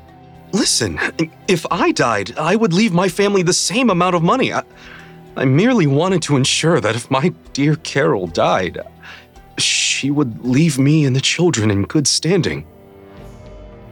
Listen, 0.51 0.99
if 1.46 1.64
I 1.70 1.92
died, 1.92 2.37
I 2.37 2.57
would 2.57 2.72
leave 2.72 2.92
my 2.92 3.09
family 3.09 3.44
the 3.44 3.53
same 3.53 3.88
amount 3.90 4.16
of 4.16 4.22
money. 4.25 4.53
I, 4.53 4.64
I 5.37 5.44
merely 5.44 5.87
wanted 5.87 6.22
to 6.22 6.35
ensure 6.35 6.81
that 6.81 6.96
if 6.96 7.09
my 7.09 7.29
dear 7.53 7.77
Carol 7.77 8.27
died, 8.27 8.81
she 9.59 10.11
would 10.11 10.44
leave 10.44 10.77
me 10.77 11.05
and 11.05 11.14
the 11.14 11.20
children 11.20 11.70
in 11.70 11.85
good 11.85 12.09
standing. 12.09 12.66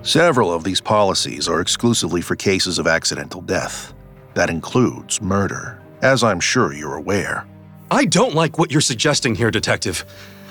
Several 0.04 0.52
of 0.52 0.64
these 0.64 0.82
policies 0.82 1.48
are 1.48 1.62
exclusively 1.62 2.20
for 2.20 2.36
cases 2.36 2.78
of 2.78 2.86
accidental 2.86 3.40
death. 3.40 3.94
That 4.34 4.50
includes 4.50 5.22
murder, 5.22 5.80
as 6.02 6.22
I'm 6.22 6.40
sure 6.40 6.74
you're 6.74 6.96
aware. 6.96 7.46
I 7.90 8.04
don't 8.04 8.34
like 8.34 8.58
what 8.58 8.70
you're 8.70 8.82
suggesting 8.82 9.34
here, 9.34 9.50
Detective. 9.50 10.04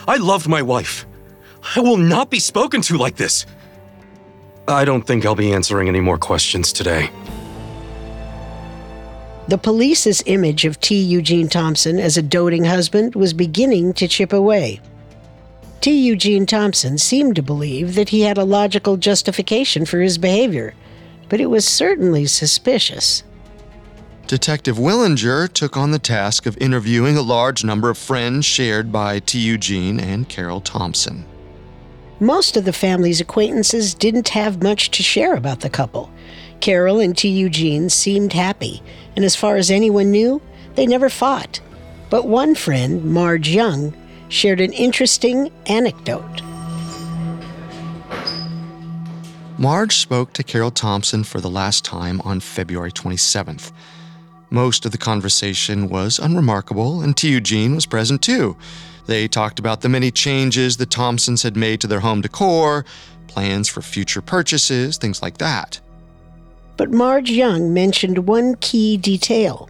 I 0.08 0.18
loved 0.18 0.48
my 0.48 0.64
wife. 0.64 1.06
I 1.76 1.82
will 1.82 1.98
not 1.98 2.32
be 2.32 2.40
spoken 2.40 2.82
to 2.82 2.98
like 2.98 3.16
this. 3.16 3.46
I 4.68 4.86
don't 4.86 5.06
think 5.06 5.24
I'll 5.24 5.36
be 5.36 5.54
answering 5.54 5.88
any 5.88 6.02
more 6.02 6.18
questions 6.18 6.74
today. 6.74 7.12
The 9.50 9.60
police's 9.60 10.24
image 10.26 10.66
of 10.66 10.80
T. 10.80 11.00
Eugene 11.00 11.48
Thompson 11.48 12.00
as 12.00 12.18
a 12.18 12.24
doting 12.24 12.64
husband 12.64 13.14
was 13.14 13.34
beginning 13.34 13.94
to 13.94 14.08
chip 14.08 14.34
away. 14.34 14.82
T. 15.84 15.92
Eugene 15.92 16.46
Thompson 16.46 16.98
seemed 16.98 17.36
to 17.36 17.42
believe 17.42 17.96
that 17.96 18.08
he 18.08 18.22
had 18.22 18.38
a 18.38 18.46
logical 18.46 18.96
justification 18.96 19.84
for 19.84 20.00
his 20.00 20.18
behavior, 20.18 20.74
but 21.28 21.42
it 21.42 21.48
was 21.48 21.68
certainly 21.68 22.26
suspicious. 22.26 23.22
Detective 24.26 24.78
Willinger 24.78 25.52
took 25.52 25.76
on 25.76 25.92
the 25.92 26.00
task 26.00 26.46
of 26.46 26.58
interviewing 26.60 27.18
a 27.18 27.22
large 27.22 27.66
number 27.66 27.90
of 27.90 27.98
friends 27.98 28.46
shared 28.46 28.94
by 28.94 29.20
T. 29.20 29.40
Eugene 29.40 30.00
and 30.00 30.30
Carol 30.30 30.62
Thompson. 30.62 31.26
Most 32.22 32.56
of 32.56 32.64
the 32.64 32.72
family's 32.72 33.20
acquaintances 33.20 33.94
didn't 33.94 34.30
have 34.30 34.64
much 34.64 34.90
to 34.92 35.04
share 35.04 35.36
about 35.36 35.60
the 35.60 35.70
couple. 35.70 36.10
Carol 36.62 37.02
and 37.02 37.18
T. 37.18 37.28
Eugene 37.28 37.90
seemed 37.90 38.32
happy, 38.32 38.82
and 39.18 39.26
as 39.26 39.36
far 39.36 39.58
as 39.58 39.70
anyone 39.70 40.12
knew, 40.12 40.42
they 40.76 40.86
never 40.86 41.10
fought. 41.10 41.60
But 42.10 42.26
one 42.26 42.56
friend, 42.56 43.04
Marge 43.04 43.50
Young, 43.50 43.94
shared 44.34 44.60
an 44.60 44.74
interesting 44.74 45.52
anecdote. 45.68 46.42
Marge 49.60 49.98
spoke 49.98 50.34
to 50.34 50.44
Carol 50.44 50.72
Thompson 50.72 51.24
for 51.24 51.40
the 51.40 51.50
last 51.50 51.86
time 51.86 52.20
on 52.22 52.40
February 52.40 52.92
27th. 52.92 53.72
Most 54.50 54.86
of 54.86 54.92
the 54.92 54.98
conversation 54.98 55.88
was 55.88 56.18
unremarkable, 56.18 57.02
and 57.02 57.16
T. 57.16 57.30
Eugene 57.30 57.76
was 57.76 57.86
present 57.86 58.24
too. 58.24 58.58
They 59.06 59.28
talked 59.28 59.60
about 59.60 59.82
the 59.82 59.90
many 59.90 60.10
changes 60.10 60.78
the 60.78 60.88
Thompsons 60.88 61.44
had 61.44 61.56
made 61.56 61.80
to 61.82 61.88
their 61.88 62.00
home 62.00 62.22
decor, 62.22 62.86
plans 63.28 63.70
for 63.70 63.84
future 63.84 64.22
purchases, 64.22 64.98
things 64.98 65.22
like 65.22 65.38
that. 65.38 65.80
But 66.76 66.92
Marge 66.92 67.30
Young 67.30 67.72
mentioned 67.72 68.28
one 68.28 68.56
key 68.56 68.98
detail. 68.98 69.70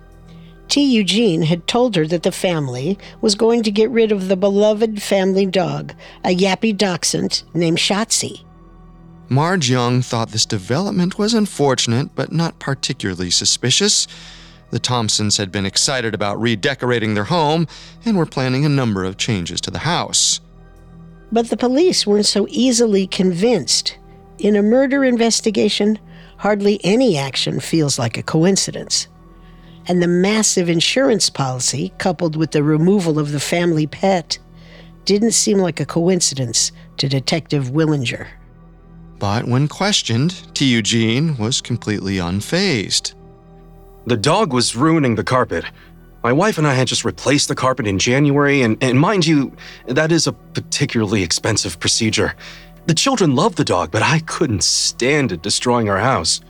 T. 0.67 0.83
Eugene 0.83 1.43
had 1.43 1.67
told 1.67 1.95
her 1.95 2.07
that 2.07 2.23
the 2.23 2.31
family 2.31 2.97
was 3.21 3.35
going 3.35 3.63
to 3.63 3.71
get 3.71 3.89
rid 3.89 4.11
of 4.11 4.27
the 4.27 4.35
beloved 4.35 5.01
family 5.01 5.45
dog, 5.45 5.93
a 6.23 6.35
yappy 6.35 6.75
dachshund 6.75 7.43
named 7.53 7.77
Shotzi. 7.77 8.43
Marge 9.29 9.69
Young 9.69 10.01
thought 10.01 10.29
this 10.29 10.45
development 10.45 11.17
was 11.17 11.33
unfortunate, 11.33 12.09
but 12.15 12.31
not 12.31 12.59
particularly 12.59 13.29
suspicious. 13.29 14.07
The 14.71 14.79
Thompsons 14.79 15.37
had 15.37 15.51
been 15.51 15.65
excited 15.65 16.13
about 16.15 16.41
redecorating 16.41 17.13
their 17.13 17.23
home 17.25 17.67
and 18.05 18.17
were 18.17 18.25
planning 18.25 18.65
a 18.65 18.69
number 18.69 19.03
of 19.03 19.17
changes 19.17 19.61
to 19.61 19.71
the 19.71 19.79
house. 19.79 20.39
But 21.31 21.49
the 21.49 21.57
police 21.57 22.05
weren't 22.05 22.25
so 22.25 22.47
easily 22.49 23.07
convinced. 23.07 23.97
In 24.39 24.55
a 24.55 24.63
murder 24.63 25.03
investigation, 25.03 25.99
hardly 26.37 26.79
any 26.83 27.17
action 27.17 27.59
feels 27.59 27.97
like 27.97 28.17
a 28.17 28.23
coincidence. 28.23 29.07
And 29.87 30.01
the 30.01 30.07
massive 30.07 30.69
insurance 30.69 31.29
policy, 31.29 31.93
coupled 31.97 32.35
with 32.35 32.51
the 32.51 32.63
removal 32.63 33.19
of 33.19 33.31
the 33.31 33.39
family 33.39 33.85
pet, 33.85 34.39
didn't 35.05 35.31
seem 35.31 35.57
like 35.57 35.79
a 35.79 35.85
coincidence 35.85 36.71
to 36.97 37.09
Detective 37.09 37.69
Willinger. 37.71 38.27
But 39.19 39.45
when 39.45 39.67
questioned, 39.67 40.53
T. 40.53 40.65
Eugene 40.65 41.37
was 41.37 41.61
completely 41.61 42.17
unfazed. 42.17 43.13
The 44.05 44.17
dog 44.17 44.53
was 44.53 44.75
ruining 44.75 45.15
the 45.15 45.23
carpet. 45.23 45.65
My 46.23 46.31
wife 46.31 46.57
and 46.57 46.67
I 46.67 46.73
had 46.73 46.87
just 46.87 47.05
replaced 47.05 47.47
the 47.47 47.55
carpet 47.55 47.87
in 47.87 47.99
January, 47.99 48.61
and, 48.61 48.81
and 48.81 48.99
mind 48.99 49.25
you, 49.25 49.55
that 49.87 50.11
is 50.11 50.27
a 50.27 50.33
particularly 50.33 51.23
expensive 51.23 51.79
procedure. 51.79 52.35
The 52.85 52.93
children 52.93 53.35
loved 53.35 53.57
the 53.57 53.65
dog, 53.65 53.91
but 53.91 54.01
I 54.01 54.19
couldn't 54.19 54.63
stand 54.63 55.31
it 55.31 55.41
destroying 55.41 55.89
our 55.89 55.99
house. 55.99 56.41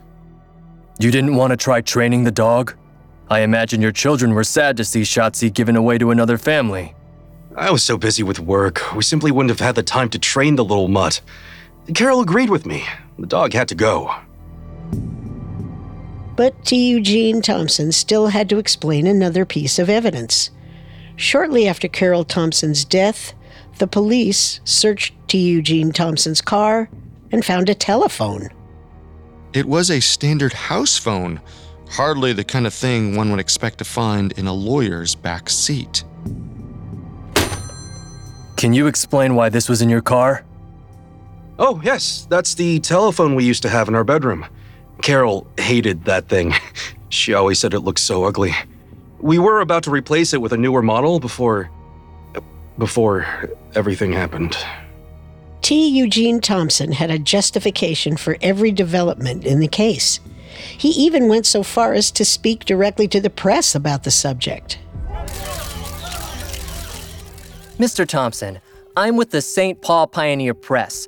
You 0.99 1.11
didn't 1.11 1.35
want 1.35 1.51
to 1.51 1.57
try 1.57 1.81
training 1.81 2.23
the 2.23 2.31
dog? 2.31 2.75
I 3.29 3.41
imagine 3.41 3.81
your 3.81 3.91
children 3.91 4.33
were 4.33 4.43
sad 4.43 4.77
to 4.77 4.85
see 4.85 5.01
Shotzi 5.01 5.51
given 5.53 5.75
away 5.75 5.97
to 5.97 6.11
another 6.11 6.37
family. 6.37 6.93
I 7.55 7.71
was 7.71 7.83
so 7.83 7.97
busy 7.97 8.23
with 8.23 8.39
work, 8.39 8.93
we 8.95 9.03
simply 9.03 9.31
wouldn't 9.31 9.51
have 9.51 9.59
had 9.59 9.75
the 9.75 9.83
time 9.83 10.09
to 10.09 10.19
train 10.19 10.55
the 10.55 10.65
little 10.65 10.87
mutt. 10.87 11.21
Carol 11.93 12.21
agreed 12.21 12.49
with 12.49 12.65
me. 12.65 12.83
The 13.19 13.27
dog 13.27 13.53
had 13.53 13.67
to 13.69 13.75
go. 13.75 14.13
But 16.35 16.65
T. 16.65 16.89
Eugene 16.89 17.41
Thompson 17.41 17.91
still 17.91 18.27
had 18.27 18.49
to 18.49 18.57
explain 18.57 19.05
another 19.05 19.45
piece 19.45 19.77
of 19.77 19.89
evidence. 19.89 20.49
Shortly 21.15 21.67
after 21.67 21.87
Carol 21.87 22.23
Thompson's 22.23 22.83
death, 22.85 23.33
the 23.77 23.87
police 23.87 24.59
searched 24.63 25.13
T. 25.27 25.37
Eugene 25.37 25.91
Thompson's 25.91 26.41
car 26.41 26.89
and 27.31 27.45
found 27.45 27.69
a 27.69 27.75
telephone. 27.75 28.49
It 29.53 29.65
was 29.65 29.91
a 29.91 29.99
standard 29.99 30.53
house 30.53 30.97
phone, 30.97 31.39
hardly 31.93 32.33
the 32.33 32.43
kind 32.43 32.65
of 32.65 32.73
thing 32.73 33.15
one 33.15 33.29
would 33.29 33.39
expect 33.39 33.77
to 33.77 33.85
find 33.85 34.31
in 34.33 34.47
a 34.47 34.53
lawyer's 34.53 35.13
back 35.13 35.47
seat. 35.49 36.03
Can 38.57 38.73
you 38.73 38.87
explain 38.87 39.35
why 39.35 39.49
this 39.49 39.69
was 39.69 39.81
in 39.81 39.89
your 39.89 40.01
car? 40.01 40.43
Oh, 41.59 41.79
yes, 41.83 42.25
that's 42.29 42.55
the 42.55 42.79
telephone 42.79 43.35
we 43.35 43.43
used 43.43 43.61
to 43.61 43.69
have 43.69 43.87
in 43.87 43.95
our 43.95 44.03
bedroom. 44.03 44.45
Carol 45.03 45.47
hated 45.57 46.05
that 46.05 46.27
thing. 46.27 46.53
She 47.09 47.35
always 47.35 47.59
said 47.59 47.75
it 47.75 47.81
looked 47.81 47.99
so 47.99 48.23
ugly. 48.23 48.55
We 49.19 49.37
were 49.37 49.61
about 49.61 49.83
to 49.83 49.91
replace 49.91 50.33
it 50.33 50.41
with 50.41 50.51
a 50.51 50.57
newer 50.57 50.81
model 50.81 51.19
before. 51.19 51.69
before 52.79 53.27
everything 53.75 54.11
happened. 54.11 54.57
T. 55.61 55.89
Eugene 55.89 56.41
Thompson 56.41 56.91
had 56.91 57.11
a 57.11 57.19
justification 57.19 58.17
for 58.17 58.35
every 58.41 58.71
development 58.71 59.45
in 59.45 59.59
the 59.59 59.67
case. 59.67 60.19
He 60.77 60.89
even 60.89 61.27
went 61.27 61.45
so 61.45 61.63
far 61.63 61.93
as 61.93 62.11
to 62.11 62.25
speak 62.25 62.65
directly 62.65 63.07
to 63.09 63.21
the 63.21 63.29
press 63.29 63.75
about 63.75 64.03
the 64.03 64.11
subject. 64.11 64.79
Mr. 67.77 68.07
Thompson, 68.07 68.59
I'm 68.95 69.17
with 69.17 69.31
the 69.31 69.41
St. 69.41 69.81
Paul 69.81 70.07
Pioneer 70.07 70.53
Press. 70.53 71.07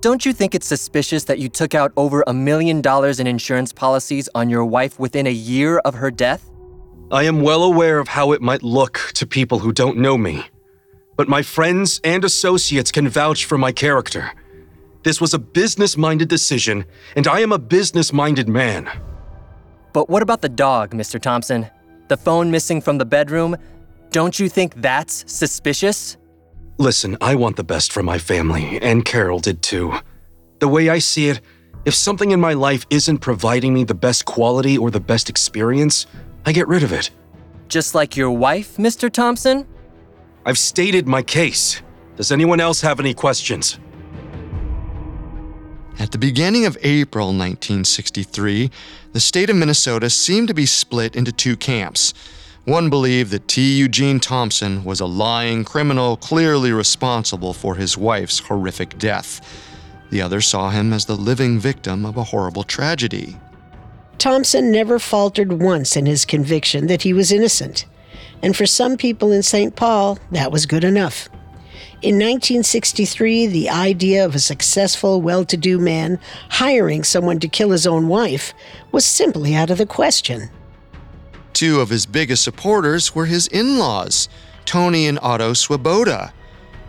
Don't 0.00 0.26
you 0.26 0.32
think 0.32 0.54
it's 0.54 0.66
suspicious 0.66 1.24
that 1.24 1.38
you 1.38 1.48
took 1.48 1.74
out 1.74 1.92
over 1.96 2.24
a 2.26 2.34
million 2.34 2.80
dollars 2.80 3.20
in 3.20 3.26
insurance 3.26 3.72
policies 3.72 4.28
on 4.34 4.50
your 4.50 4.64
wife 4.64 4.98
within 4.98 5.26
a 5.26 5.32
year 5.32 5.78
of 5.78 5.94
her 5.94 6.10
death? 6.10 6.50
I 7.10 7.24
am 7.24 7.40
well 7.40 7.62
aware 7.62 7.98
of 7.98 8.08
how 8.08 8.32
it 8.32 8.42
might 8.42 8.62
look 8.62 9.12
to 9.14 9.26
people 9.26 9.60
who 9.60 9.72
don't 9.72 9.98
know 9.98 10.18
me. 10.18 10.44
But 11.16 11.28
my 11.28 11.42
friends 11.42 12.00
and 12.02 12.24
associates 12.24 12.90
can 12.90 13.08
vouch 13.08 13.44
for 13.44 13.56
my 13.56 13.70
character. 13.70 14.32
This 15.02 15.20
was 15.20 15.34
a 15.34 15.38
business 15.38 15.96
minded 15.96 16.28
decision, 16.28 16.84
and 17.16 17.26
I 17.26 17.40
am 17.40 17.50
a 17.50 17.58
business 17.58 18.12
minded 18.12 18.48
man. 18.48 18.88
But 19.92 20.08
what 20.08 20.22
about 20.22 20.42
the 20.42 20.48
dog, 20.48 20.92
Mr. 20.92 21.20
Thompson? 21.20 21.66
The 22.06 22.16
phone 22.16 22.50
missing 22.52 22.80
from 22.80 22.98
the 22.98 23.04
bedroom? 23.04 23.56
Don't 24.10 24.38
you 24.38 24.48
think 24.48 24.74
that's 24.76 25.24
suspicious? 25.26 26.16
Listen, 26.78 27.16
I 27.20 27.34
want 27.34 27.56
the 27.56 27.64
best 27.64 27.92
for 27.92 28.02
my 28.02 28.18
family, 28.18 28.78
and 28.80 29.04
Carol 29.04 29.40
did 29.40 29.60
too. 29.60 29.92
The 30.60 30.68
way 30.68 30.88
I 30.88 31.00
see 31.00 31.28
it, 31.28 31.40
if 31.84 31.94
something 31.94 32.30
in 32.30 32.40
my 32.40 32.52
life 32.52 32.86
isn't 32.88 33.18
providing 33.18 33.74
me 33.74 33.82
the 33.82 33.94
best 33.94 34.24
quality 34.24 34.78
or 34.78 34.90
the 34.90 35.00
best 35.00 35.28
experience, 35.28 36.06
I 36.46 36.52
get 36.52 36.68
rid 36.68 36.84
of 36.84 36.92
it. 36.92 37.10
Just 37.68 37.94
like 37.94 38.16
your 38.16 38.30
wife, 38.30 38.76
Mr. 38.76 39.10
Thompson? 39.10 39.66
I've 40.46 40.58
stated 40.58 41.08
my 41.08 41.22
case. 41.22 41.82
Does 42.16 42.30
anyone 42.30 42.60
else 42.60 42.80
have 42.82 43.00
any 43.00 43.14
questions? 43.14 43.80
At 45.98 46.10
the 46.10 46.18
beginning 46.18 46.64
of 46.66 46.78
April 46.82 47.26
1963, 47.26 48.70
the 49.12 49.20
state 49.20 49.50
of 49.50 49.56
Minnesota 49.56 50.08
seemed 50.08 50.48
to 50.48 50.54
be 50.54 50.66
split 50.66 51.14
into 51.14 51.32
two 51.32 51.56
camps. 51.56 52.14
One 52.64 52.90
believed 52.90 53.30
that 53.32 53.48
T. 53.48 53.76
Eugene 53.76 54.18
Thompson 54.18 54.84
was 54.84 55.00
a 55.00 55.06
lying 55.06 55.64
criminal 55.64 56.16
clearly 56.16 56.72
responsible 56.72 57.52
for 57.52 57.74
his 57.74 57.98
wife's 57.98 58.38
horrific 58.38 58.98
death. 58.98 59.40
The 60.10 60.22
other 60.22 60.40
saw 60.40 60.70
him 60.70 60.92
as 60.92 61.06
the 61.06 61.16
living 61.16 61.58
victim 61.58 62.06
of 62.06 62.16
a 62.16 62.24
horrible 62.24 62.64
tragedy. 62.64 63.36
Thompson 64.18 64.70
never 64.70 64.98
faltered 64.98 65.60
once 65.60 65.96
in 65.96 66.06
his 66.06 66.24
conviction 66.24 66.86
that 66.86 67.02
he 67.02 67.12
was 67.12 67.32
innocent. 67.32 67.86
And 68.42 68.56
for 68.56 68.66
some 68.66 68.96
people 68.96 69.32
in 69.32 69.42
St. 69.42 69.74
Paul, 69.74 70.18
that 70.30 70.52
was 70.52 70.66
good 70.66 70.84
enough. 70.84 71.28
In 72.02 72.16
1963, 72.16 73.46
the 73.46 73.70
idea 73.70 74.24
of 74.24 74.34
a 74.34 74.40
successful, 74.40 75.22
well 75.22 75.44
to 75.44 75.56
do 75.56 75.78
man 75.78 76.18
hiring 76.48 77.04
someone 77.04 77.38
to 77.38 77.46
kill 77.46 77.70
his 77.70 77.86
own 77.86 78.08
wife 78.08 78.52
was 78.90 79.04
simply 79.04 79.54
out 79.54 79.70
of 79.70 79.78
the 79.78 79.86
question. 79.86 80.50
Two 81.52 81.80
of 81.80 81.90
his 81.90 82.04
biggest 82.06 82.42
supporters 82.42 83.14
were 83.14 83.26
his 83.26 83.46
in 83.46 83.78
laws, 83.78 84.28
Tony 84.64 85.06
and 85.06 85.20
Otto 85.22 85.52
Swoboda. 85.52 86.32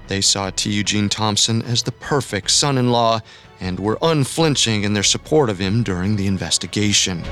They 0.07 0.19
saw 0.19 0.49
T. 0.49 0.71
Eugene 0.71 1.09
Thompson 1.09 1.61
as 1.61 1.83
the 1.83 1.91
perfect 1.91 2.49
son 2.49 2.79
in 2.79 2.89
law 2.89 3.19
and 3.59 3.79
were 3.79 3.99
unflinching 4.01 4.83
in 4.83 4.95
their 4.95 5.03
support 5.03 5.51
of 5.51 5.59
him 5.59 5.83
during 5.83 6.15
the 6.15 6.25
investigation. 6.25 7.23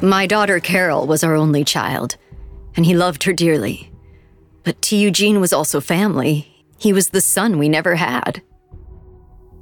My 0.00 0.26
daughter 0.28 0.60
Carol 0.60 1.08
was 1.08 1.24
our 1.24 1.34
only 1.34 1.64
child, 1.64 2.16
and 2.76 2.86
he 2.86 2.94
loved 2.94 3.24
her 3.24 3.32
dearly. 3.32 3.90
But 4.64 4.80
T. 4.82 4.96
Eugene 4.96 5.40
was 5.40 5.52
also 5.52 5.80
family. 5.80 6.64
He 6.78 6.92
was 6.92 7.10
the 7.10 7.20
son 7.20 7.58
we 7.58 7.68
never 7.68 7.94
had. 7.96 8.42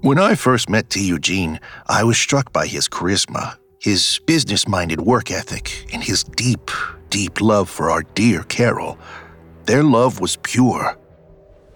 When 0.00 0.18
I 0.18 0.34
first 0.34 0.68
met 0.68 0.90
T. 0.90 1.06
Eugene, 1.06 1.60
I 1.86 2.02
was 2.04 2.18
struck 2.18 2.52
by 2.52 2.66
his 2.66 2.88
charisma, 2.88 3.56
his 3.78 4.20
business 4.26 4.66
minded 4.66 5.00
work 5.00 5.30
ethic, 5.30 5.86
and 5.92 6.02
his 6.02 6.24
deep, 6.24 6.70
deep 7.10 7.40
love 7.40 7.68
for 7.68 7.90
our 7.90 8.02
dear 8.14 8.42
Carol. 8.44 8.98
Their 9.66 9.82
love 9.82 10.20
was 10.20 10.36
pure. 10.36 10.98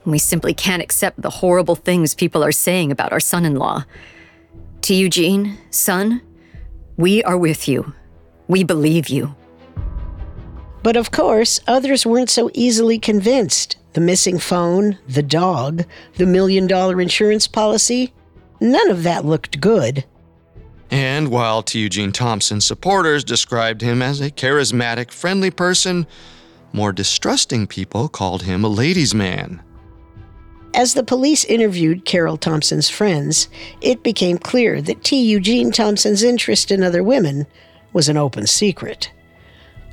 We 0.05 0.19
simply 0.19 0.55
can't 0.55 0.83
accept 0.83 1.21
the 1.23 1.31
horrible 1.31 1.75
things 1.75 2.15
people 2.15 2.43
are 2.43 2.53
saying 2.53 2.93
about 2.93 3.13
our 3.13 3.21
son 3.21 3.45
in 3.45 3.57
law. 3.57 3.85
T. 4.81 4.95
Eugene, 4.97 5.59
son, 5.71 6.23
we 6.97 7.23
are 7.25 7.37
with 7.37 7.67
you. 7.69 7.93
We 8.49 8.63
believe 8.63 9.09
you. 9.09 9.35
But 10.87 10.95
of 10.95 11.11
course, 11.11 11.59
others 11.67 12.07
weren't 12.07 12.31
so 12.31 12.49
easily 12.55 12.97
convinced. 12.97 13.77
The 13.95 14.01
missing 14.01 14.39
phone, 14.39 14.99
the 15.09 15.21
dog, 15.21 15.83
the 16.15 16.27
million 16.27 16.69
dollar 16.69 17.01
insurance 17.01 17.49
policy 17.49 18.13
none 18.61 18.89
of 18.89 19.03
that 19.03 19.25
looked 19.25 19.61
good. 19.61 20.05
And 20.89 21.27
while 21.33 21.65
T. 21.65 21.81
Eugene 21.81 22.13
Thompson's 22.13 22.65
supporters 22.65 23.25
described 23.25 23.81
him 23.81 24.01
as 24.01 24.21
a 24.21 24.31
charismatic, 24.31 25.11
friendly 25.11 25.51
person, 25.51 26.07
more 26.73 26.93
distrusting 26.93 27.67
people 27.67 28.09
called 28.09 28.45
him 28.45 28.63
a 28.63 28.69
ladies' 28.69 29.13
man. 29.13 29.61
As 30.73 30.95
the 30.95 31.03
police 31.03 31.45
interviewed 31.47 32.05
Carol 32.05 32.37
Thompson's 32.37 32.89
friends, 32.89 33.49
it 33.81 34.05
became 34.05 34.39
clear 34.39 34.81
that 34.83 35.03
T. 35.03 35.21
Eugene 35.21 35.73
Thompson's 35.73 36.23
interest 36.23 36.71
in 36.71 36.85
other 36.85 37.03
women 37.03 37.49
was 37.93 38.09
an 38.09 38.17
open 38.17 38.47
secret. 38.47 39.11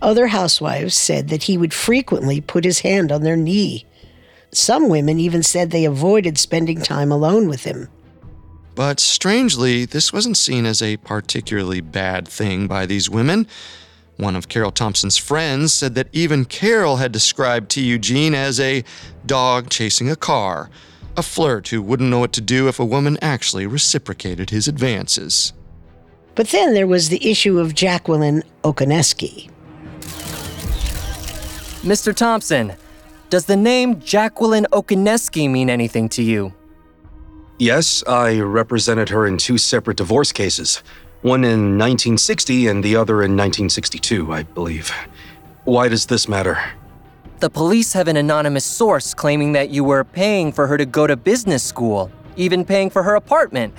Other 0.04 0.28
housewives 0.28 0.96
said 0.96 1.30
that 1.30 1.44
he 1.44 1.58
would 1.58 1.74
frequently 1.74 2.42
put 2.42 2.66
his 2.66 2.82
hand 2.82 3.10
on 3.10 3.24
their 3.24 3.38
knee. 3.38 3.86
Some 4.52 4.90
women 4.90 5.18
even 5.18 5.44
said 5.44 5.72
they 5.72 5.86
avoided 5.86 6.38
spending 6.38 6.82
time 6.82 7.10
alone 7.10 7.48
with 7.48 7.64
him. 7.64 7.88
But 8.76 9.00
strangely, 9.00 9.86
this 9.86 10.12
wasn't 10.12 10.36
seen 10.36 10.66
as 10.66 10.82
a 10.82 10.98
particularly 10.98 11.80
bad 11.80 12.28
thing 12.28 12.68
by 12.68 12.86
these 12.86 13.10
women. 13.10 13.48
One 14.18 14.36
of 14.36 14.50
Carol 14.50 14.72
Thompson's 14.72 15.18
friends 15.18 15.74
said 15.74 15.96
that 15.96 16.10
even 16.12 16.44
Carol 16.44 16.98
had 16.98 17.14
described 17.14 17.72
T. 17.72 17.82
Eugene 17.82 18.36
as 18.36 18.60
a 18.60 18.84
dog 19.26 19.70
chasing 19.70 20.12
a 20.12 20.18
car, 20.18 20.70
a 21.16 21.24
flirt 21.24 21.70
who 21.70 21.82
wouldn't 21.82 22.10
know 22.10 22.20
what 22.20 22.34
to 22.34 22.42
do 22.42 22.68
if 22.68 22.78
a 22.78 22.86
woman 22.86 23.18
actually 23.22 23.66
reciprocated 23.66 24.50
his 24.50 24.68
advances. 24.68 25.54
But 26.36 26.50
then 26.50 26.74
there 26.74 26.88
was 26.88 27.08
the 27.08 27.26
issue 27.26 27.58
of 27.58 27.74
Jacqueline 27.74 28.44
Okaneski. 28.66 29.50
Mr. 31.84 32.16
Thompson, 32.16 32.74
does 33.30 33.46
the 33.46 33.58
name 33.58 34.00
Jacqueline 34.00 34.66
Okaneski 34.72 35.50
mean 35.50 35.70
anything 35.70 36.08
to 36.08 36.24
you? 36.24 36.54
Yes, 37.60 38.02
I 38.08 38.40
represented 38.40 39.10
her 39.10 39.28
in 39.28 39.38
two 39.38 39.58
separate 39.58 39.98
divorce 39.98 40.32
cases. 40.32 40.82
One 41.24 41.44
in 41.44 41.78
1960 41.78 42.68
and 42.68 42.82
the 42.86 42.96
other 42.96 43.16
in 43.16 43.36
1962, 43.36 44.32
I 44.32 44.44
believe. 44.44 44.92
Why 45.66 45.90
does 45.90 46.06
this 46.06 46.30
matter? 46.30 46.58
The 47.40 47.50
police 47.50 47.92
have 47.92 48.08
an 48.08 48.16
anonymous 48.16 48.64
source 48.64 49.14
claiming 49.14 49.52
that 49.52 49.70
you 49.70 49.84
were 49.84 50.06
paying 50.06 50.54
for 50.54 50.68
her 50.68 50.78
to 50.78 50.86
go 50.86 51.06
to 51.06 51.18
business 51.18 51.64
school, 51.64 52.10
even 52.38 52.64
paying 52.64 52.90
for 52.90 53.04
her 53.04 53.16
apartment. 53.16 53.74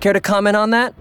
Care 0.00 0.12
to 0.12 0.20
comment 0.20 0.56
on 0.56 0.70
that? 0.70 0.94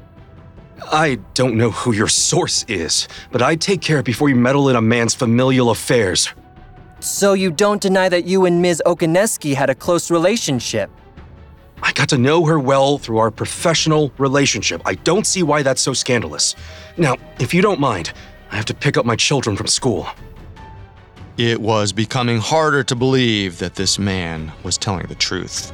I 0.90 1.20
don't 1.34 1.58
know 1.58 1.72
who 1.72 1.92
your 1.94 2.08
source 2.08 2.64
is, 2.70 3.10
but 3.34 3.42
I'd 3.42 3.60
take 3.60 3.82
care 3.82 4.02
before 4.02 4.30
you 4.30 4.36
meddle 4.36 4.70
in 4.70 4.78
a 4.78 4.82
man's 4.82 5.14
familial 5.14 5.70
affairs. 5.70 6.30
So 7.06 7.34
you 7.34 7.52
don't 7.52 7.80
deny 7.80 8.10
that 8.10 8.26
you 8.26 8.46
and 8.46 8.64
Ms. 8.64 8.82
Okaneski 8.84 9.54
had 9.54 9.70
a 9.70 9.76
close 9.76 10.10
relationship? 10.10 10.90
I 11.84 11.92
got 11.92 12.10
to 12.10 12.18
know 12.18 12.44
her 12.46 12.60
well 12.60 12.98
through 12.98 13.20
our 13.20 13.30
professional 13.30 14.12
relationship. 14.18 14.82
I 14.86 14.96
don't 14.96 15.28
see 15.28 15.44
why 15.44 15.62
that's 15.62 15.82
so 15.82 15.94
scandalous. 15.94 16.56
Now, 16.98 17.18
if 17.40 17.54
you 17.54 17.62
don't 17.62 17.80
mind, 17.80 18.12
I 18.52 18.56
have 18.56 18.66
to 18.66 18.74
pick 18.74 18.98
up 18.98 19.06
my 19.06 19.16
children 19.16 19.56
from 19.56 19.68
school. 19.68 20.08
It 21.38 21.62
was 21.62 21.94
becoming 21.94 22.40
harder 22.40 22.84
to 22.86 22.96
believe 22.96 23.60
that 23.60 23.76
this 23.76 24.00
man 24.00 24.52
was 24.64 24.76
telling 24.76 25.06
the 25.06 25.14
truth. 25.14 25.72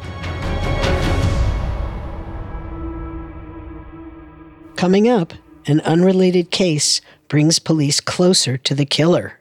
Coming 4.76 5.08
up, 5.08 5.34
an 5.66 5.80
unrelated 5.82 6.52
case 6.52 7.00
brings 7.30 7.58
police 7.58 8.02
closer 8.02 8.58
to 8.58 8.76
the 8.76 8.86
killer. 8.86 9.41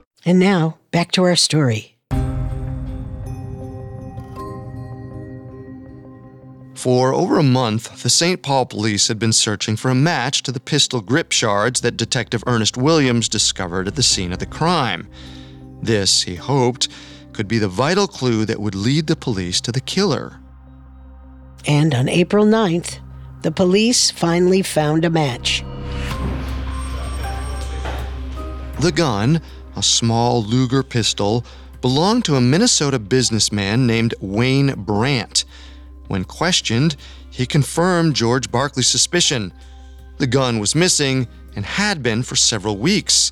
And 0.23 0.39
now, 0.39 0.77
back 0.91 1.11
to 1.13 1.23
our 1.23 1.35
story. 1.35 1.97
For 6.75 7.13
over 7.13 7.37
a 7.37 7.43
month, 7.43 8.01
the 8.01 8.09
St. 8.09 8.41
Paul 8.41 8.65
police 8.65 9.07
had 9.07 9.19
been 9.19 9.33
searching 9.33 9.75
for 9.75 9.91
a 9.91 9.95
match 9.95 10.41
to 10.43 10.51
the 10.51 10.59
pistol 10.59 10.99
grip 11.01 11.31
shards 11.31 11.81
that 11.81 11.95
Detective 11.95 12.43
Ernest 12.47 12.75
Williams 12.75 13.29
discovered 13.29 13.87
at 13.87 13.95
the 13.95 14.01
scene 14.01 14.33
of 14.33 14.39
the 14.39 14.47
crime. 14.47 15.07
This, 15.81 16.23
he 16.23 16.35
hoped, 16.35 16.87
could 17.33 17.47
be 17.47 17.59
the 17.59 17.67
vital 17.67 18.07
clue 18.07 18.45
that 18.45 18.59
would 18.59 18.73
lead 18.73 19.05
the 19.05 19.15
police 19.15 19.61
to 19.61 19.71
the 19.71 19.79
killer. 19.79 20.39
And 21.67 21.93
on 21.93 22.09
April 22.09 22.45
9th, 22.45 22.99
the 23.43 23.51
police 23.51 24.09
finally 24.09 24.63
found 24.63 25.05
a 25.05 25.09
match. 25.09 25.63
The 28.79 28.91
gun, 28.91 29.41
a 29.75 29.83
small 29.83 30.43
Luger 30.43 30.83
pistol, 30.83 31.45
belonged 31.81 32.25
to 32.25 32.35
a 32.35 32.41
Minnesota 32.41 32.99
businessman 32.99 33.87
named 33.87 34.13
Wayne 34.21 34.73
Brandt. 34.75 35.45
When 36.07 36.23
questioned, 36.23 36.95
he 37.29 37.45
confirmed 37.45 38.15
George 38.15 38.51
Barkley's 38.51 38.87
suspicion. 38.87 39.53
The 40.17 40.27
gun 40.27 40.59
was 40.59 40.75
missing 40.75 41.27
and 41.55 41.65
had 41.65 42.03
been 42.03 42.23
for 42.23 42.35
several 42.35 42.77
weeks. 42.77 43.31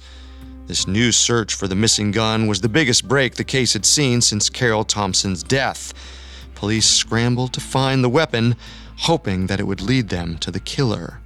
This 0.67 0.87
new 0.87 1.11
search 1.11 1.53
for 1.53 1.67
the 1.67 1.75
missing 1.75 2.11
gun 2.11 2.47
was 2.47 2.61
the 2.61 2.69
biggest 2.69 3.07
break 3.07 3.35
the 3.35 3.43
case 3.43 3.73
had 3.73 3.85
seen 3.85 4.21
since 4.21 4.49
Carol 4.49 4.83
Thompson's 4.83 5.43
death. 5.43 5.93
Police 6.55 6.85
scrambled 6.85 7.53
to 7.53 7.61
find 7.61 8.03
the 8.03 8.09
weapon, 8.09 8.55
hoping 8.97 9.47
that 9.47 9.59
it 9.59 9.67
would 9.67 9.81
lead 9.81 10.09
them 10.09 10.37
to 10.39 10.51
the 10.51 10.59
killer. 10.59 11.21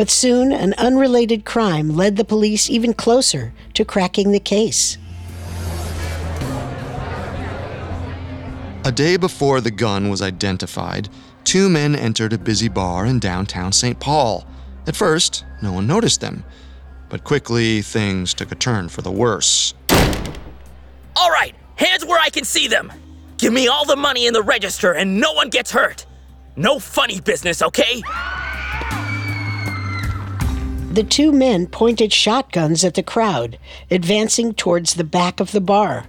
But 0.00 0.08
soon, 0.08 0.50
an 0.50 0.72
unrelated 0.78 1.44
crime 1.44 1.90
led 1.90 2.16
the 2.16 2.24
police 2.24 2.70
even 2.70 2.94
closer 2.94 3.52
to 3.74 3.84
cracking 3.84 4.32
the 4.32 4.40
case. 4.40 4.96
A 8.86 8.90
day 8.90 9.18
before 9.18 9.60
the 9.60 9.70
gun 9.70 10.08
was 10.08 10.22
identified, 10.22 11.10
two 11.44 11.68
men 11.68 11.94
entered 11.94 12.32
a 12.32 12.38
busy 12.38 12.70
bar 12.70 13.04
in 13.04 13.18
downtown 13.18 13.72
St. 13.72 14.00
Paul. 14.00 14.46
At 14.86 14.96
first, 14.96 15.44
no 15.60 15.74
one 15.74 15.86
noticed 15.86 16.22
them, 16.22 16.44
but 17.10 17.22
quickly 17.22 17.82
things 17.82 18.32
took 18.32 18.50
a 18.52 18.54
turn 18.54 18.88
for 18.88 19.02
the 19.02 19.12
worse. 19.12 19.74
All 21.14 21.30
right, 21.30 21.54
hands 21.76 22.06
where 22.06 22.18
I 22.18 22.30
can 22.30 22.44
see 22.44 22.68
them. 22.68 22.90
Give 23.36 23.52
me 23.52 23.68
all 23.68 23.84
the 23.84 23.96
money 23.96 24.24
in 24.24 24.32
the 24.32 24.42
register 24.42 24.94
and 24.94 25.20
no 25.20 25.34
one 25.34 25.50
gets 25.50 25.70
hurt. 25.70 26.06
No 26.56 26.78
funny 26.78 27.20
business, 27.20 27.60
okay? 27.60 28.02
The 30.90 31.04
two 31.04 31.30
men 31.30 31.68
pointed 31.68 32.12
shotguns 32.12 32.84
at 32.84 32.94
the 32.94 33.02
crowd, 33.04 33.60
advancing 33.92 34.52
towards 34.52 34.94
the 34.94 35.04
back 35.04 35.38
of 35.38 35.52
the 35.52 35.60
bar. 35.60 36.06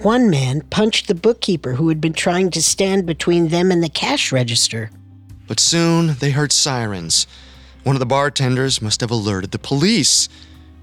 One 0.00 0.30
man 0.30 0.62
punched 0.70 1.06
the 1.06 1.14
bookkeeper 1.14 1.74
who 1.74 1.90
had 1.90 2.00
been 2.00 2.14
trying 2.14 2.50
to 2.52 2.62
stand 2.62 3.04
between 3.04 3.48
them 3.48 3.70
and 3.70 3.82
the 3.82 3.90
cash 3.90 4.32
register. 4.32 4.90
But 5.46 5.60
soon 5.60 6.14
they 6.14 6.30
heard 6.30 6.50
sirens. 6.50 7.26
One 7.82 7.94
of 7.94 8.00
the 8.00 8.06
bartenders 8.06 8.80
must 8.80 9.02
have 9.02 9.10
alerted 9.10 9.50
the 9.50 9.58
police. 9.58 10.30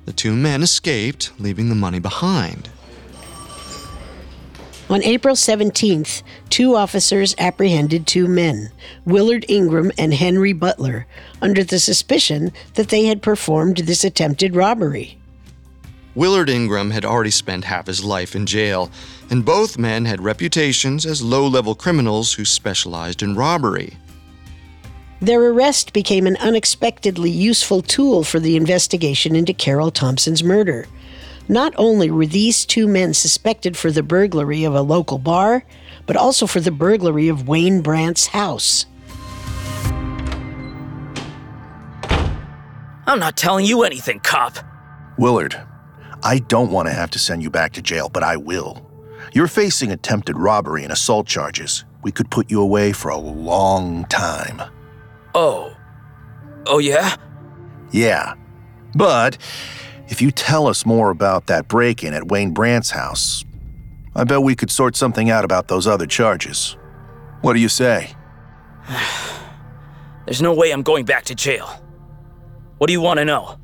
The 0.06 0.14
two 0.14 0.36
men 0.36 0.62
escaped, 0.62 1.32
leaving 1.40 1.70
the 1.70 1.76
money 1.76 2.00
behind. 2.00 2.70
On 4.94 5.02
April 5.02 5.34
17th, 5.34 6.22
two 6.52 6.76
officers 6.76 7.34
apprehended 7.40 8.06
two 8.06 8.28
men, 8.28 8.70
Willard 9.06 9.44
Ingram 9.50 9.92
and 9.98 10.14
Henry 10.14 10.54
Butler, 10.54 11.08
under 11.42 11.64
the 11.64 11.80
suspicion 11.80 12.52
that 12.76 12.90
they 12.90 13.06
had 13.06 13.24
performed 13.24 13.78
this 13.78 14.04
attempted 14.04 14.56
robbery. 14.56 15.18
Willard 16.14 16.48
Ingram 16.48 16.92
had 16.92 17.06
already 17.06 17.32
spent 17.32 17.64
half 17.64 17.88
his 17.88 18.04
life 18.04 18.36
in 18.36 18.46
jail, 18.46 18.92
and 19.32 19.44
both 19.44 19.80
men 19.80 20.06
had 20.06 20.22
reputations 20.22 21.08
as 21.08 21.24
low 21.24 21.48
level 21.48 21.74
criminals 21.74 22.34
who 22.34 22.46
specialized 22.46 23.24
in 23.24 23.36
robbery. 23.36 23.98
Their 25.20 25.42
arrest 25.42 25.94
became 25.94 26.28
an 26.28 26.38
unexpectedly 26.38 27.32
useful 27.32 27.82
tool 27.82 28.24
for 28.24 28.40
the 28.40 28.56
investigation 28.56 29.36
into 29.36 29.54
Carol 29.54 29.90
Thompson's 29.90 30.44
murder. 30.44 30.86
Not 31.48 31.74
only 31.78 32.10
were 32.10 32.26
these 32.26 32.66
two 32.66 32.88
men 32.88 33.14
suspected 33.14 33.76
for 33.76 33.92
the 33.92 34.04
burglary 34.04 34.64
of 34.64 34.76
a 34.76 34.82
local 34.82 35.18
bar, 35.18 35.64
but 36.06 36.16
also 36.16 36.48
for 36.48 36.60
the 36.60 36.72
burglary 36.72 37.28
of 37.28 37.48
Wayne 37.48 37.82
Brandt's 37.82 38.28
house. 38.28 38.86
I'm 43.06 43.20
not 43.20 43.36
telling 43.36 43.66
you 43.66 43.84
anything, 43.84 44.22
cop. 44.22 44.58
Willard, 45.18 45.62
I 46.24 46.40
don't 46.40 46.72
want 46.72 46.88
to 46.88 46.94
have 46.94 47.12
to 47.12 47.20
send 47.20 47.44
you 47.44 47.50
back 47.50 47.74
to 47.74 47.82
jail, 47.82 48.10
but 48.10 48.24
I 48.24 48.38
will. 48.38 48.90
You're 49.34 49.48
facing 49.48 49.92
attempted 49.92 50.38
robbery 50.38 50.84
and 50.84 50.92
assault 50.92 51.28
charges. 51.28 51.84
We 52.02 52.12
could 52.12 52.32
put 52.32 52.50
you 52.50 52.62
away 52.62 52.94
for 52.94 53.10
a 53.10 53.18
long 53.18 54.06
time. 54.06 54.62
Oh. 55.36 55.76
Oh, 56.66 56.80
yeah? 56.80 57.16
Yeah. 57.92 58.36
But 58.96 59.38
if 60.08 60.22
you 60.22 60.32
tell 60.32 60.68
us 60.68 60.86
more 60.86 61.10
about 61.10 61.48
that 61.48 61.68
break 61.68 62.04
in 62.04 62.14
at 62.14 62.28
Wayne 62.28 62.52
Brandt's 62.52 62.92
house, 62.92 63.46
I 64.16 64.24
bet 64.24 64.42
we 64.42 64.56
could 64.56 64.70
sort 64.70 64.96
something 64.96 65.30
out 65.30 65.46
about 65.46 65.68
those 65.68 65.88
other 65.88 66.06
charges. 66.06 66.78
What 67.42 67.54
do 67.54 67.60
you 67.60 67.70
say? 67.70 68.16
There's 70.26 70.42
no 70.42 70.54
way 70.54 70.72
I'm 70.72 70.84
going 70.84 71.06
back 71.06 71.26
to 71.26 71.36
jail. 71.36 71.68
What 72.78 72.88
do 72.88 72.94
you 72.94 73.02
want 73.02 73.20
to 73.20 73.26
know? 73.26 73.58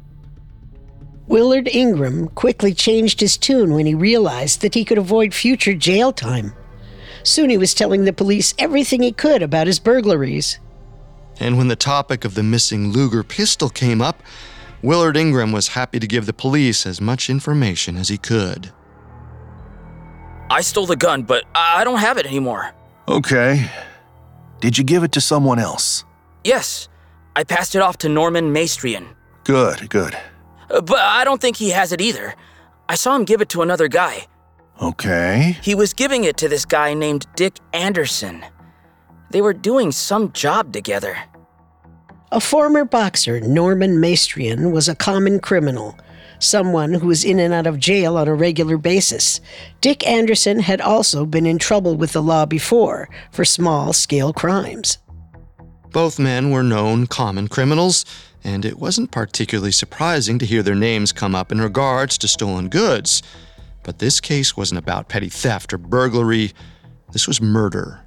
Willard 1.28 1.68
Ingram 1.68 2.28
quickly 2.30 2.74
changed 2.74 3.20
his 3.20 3.38
tune 3.38 3.74
when 3.74 3.86
he 3.86 3.94
realized 3.94 4.62
that 4.62 4.74
he 4.74 4.84
could 4.84 4.98
avoid 4.98 5.34
future 5.34 5.76
jail 5.76 6.12
time. 6.12 6.54
Soon 7.24 7.50
he 7.50 7.58
was 7.58 7.74
telling 7.74 8.06
the 8.06 8.14
police 8.14 8.56
everything 8.58 9.04
he 9.04 9.12
could 9.12 9.44
about 9.44 9.68
his 9.68 9.80
burglaries. 9.80 10.60
And 11.40 11.58
when 11.58 11.68
the 11.68 11.76
topic 11.76 12.26
of 12.26 12.34
the 12.34 12.44
missing 12.44 12.92
Luger 12.92 13.24
pistol 13.24 13.70
came 13.70 14.02
up, 14.02 14.24
Willard 14.82 15.18
Ingram 15.18 15.52
was 15.52 15.70
happy 15.70 16.00
to 16.00 16.08
give 16.08 16.26
the 16.26 16.34
police 16.34 16.86
as 16.86 17.02
much 17.02 17.30
information 17.30 17.98
as 17.98 18.08
he 18.08 18.18
could. 18.18 18.72
I 20.50 20.62
stole 20.62 20.86
the 20.86 20.96
gun, 20.96 21.24
but 21.24 21.44
I 21.54 21.84
don't 21.84 22.00
have 22.00 22.18
it 22.18 22.26
anymore. 22.26 22.72
Okay. 23.08 23.70
Did 24.62 24.78
you 24.78 24.84
give 24.84 25.04
it 25.04 25.12
to 25.14 25.22
someone 25.22 25.60
else? 25.60 26.04
Yes, 26.44 26.88
I 27.36 27.44
passed 27.44 27.76
it 27.76 27.82
off 27.82 27.98
to 28.00 28.10
Norman 28.10 28.54
Mastrian. 28.54 29.06
Good, 29.44 29.90
good. 29.90 30.18
Uh, 30.70 30.82
But 30.82 31.00
I 31.00 31.24
don't 31.24 31.42
think 31.42 31.58
he 31.58 31.70
has 31.72 31.92
it 31.92 32.02
either. 32.02 32.34
I 32.88 32.96
saw 32.96 33.16
him 33.16 33.26
give 33.26 33.42
it 33.42 33.50
to 33.50 33.62
another 33.62 33.88
guy. 33.88 34.28
Okay. 34.82 35.58
He 35.62 35.76
was 35.76 35.94
giving 35.94 36.24
it 36.24 36.38
to 36.38 36.48
this 36.48 36.66
guy 36.66 36.94
named 36.94 37.28
Dick 37.36 37.58
Anderson. 37.74 38.44
They 39.30 39.42
were 39.42 39.54
doing 39.54 39.92
some 39.92 40.32
job 40.32 40.72
together. 40.74 41.18
A 42.32 42.40
former 42.40 42.86
boxer, 42.86 43.40
Norman 43.40 44.00
Mastrian, 44.00 44.72
was 44.72 44.88
a 44.88 44.94
common 44.94 45.40
criminal, 45.40 45.98
someone 46.38 46.94
who 46.94 47.08
was 47.08 47.26
in 47.26 47.40
and 47.40 47.52
out 47.52 47.66
of 47.66 47.80
jail 47.80 48.18
on 48.18 48.28
a 48.28 48.36
regular 48.36 48.78
basis. 48.78 49.42
Dick 49.82 50.06
Anderson 50.08 50.60
had 50.60 50.80
also 50.80 51.26
been 51.26 51.48
in 51.48 51.58
trouble 51.58 51.96
with 51.96 52.14
the 52.14 52.22
law 52.22 52.46
before 52.46 53.10
for 53.32 53.44
small 53.44 53.94
scale 53.94 54.32
crimes. 54.32 55.00
Both 55.92 56.20
men 56.20 56.52
were 56.52 56.62
known 56.62 57.08
common 57.08 57.48
criminals, 57.48 58.06
and 58.44 58.64
it 58.64 58.78
wasn't 58.78 59.10
particularly 59.10 59.72
surprising 59.72 60.38
to 60.38 60.46
hear 60.46 60.62
their 60.62 60.76
names 60.76 61.12
come 61.12 61.34
up 61.34 61.52
in 61.52 61.60
regards 61.60 62.16
to 62.20 62.28
stolen 62.28 62.70
goods. 62.70 63.24
But 63.82 63.98
this 63.98 64.22
case 64.22 64.56
wasn't 64.56 64.78
about 64.78 65.10
petty 65.10 65.30
theft 65.30 65.74
or 65.74 65.80
burglary, 65.80 66.54
this 67.12 67.28
was 67.28 67.42
murder. 67.42 68.06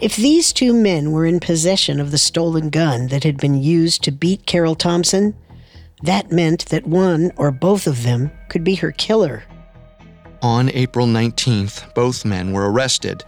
If 0.00 0.16
these 0.16 0.54
two 0.54 0.72
men 0.72 1.12
were 1.12 1.26
in 1.26 1.40
possession 1.40 2.00
of 2.00 2.10
the 2.10 2.16
stolen 2.16 2.70
gun 2.70 3.08
that 3.08 3.22
had 3.22 3.36
been 3.36 3.62
used 3.62 4.02
to 4.04 4.10
beat 4.10 4.46
Carol 4.46 4.74
Thompson, 4.74 5.34
that 6.02 6.32
meant 6.32 6.64
that 6.70 6.86
one 6.86 7.32
or 7.36 7.50
both 7.50 7.86
of 7.86 8.02
them 8.02 8.30
could 8.48 8.64
be 8.64 8.76
her 8.76 8.92
killer. 8.92 9.44
On 10.40 10.70
April 10.70 11.06
19th, 11.06 11.94
both 11.94 12.24
men 12.24 12.52
were 12.52 12.72
arrested. 12.72 13.24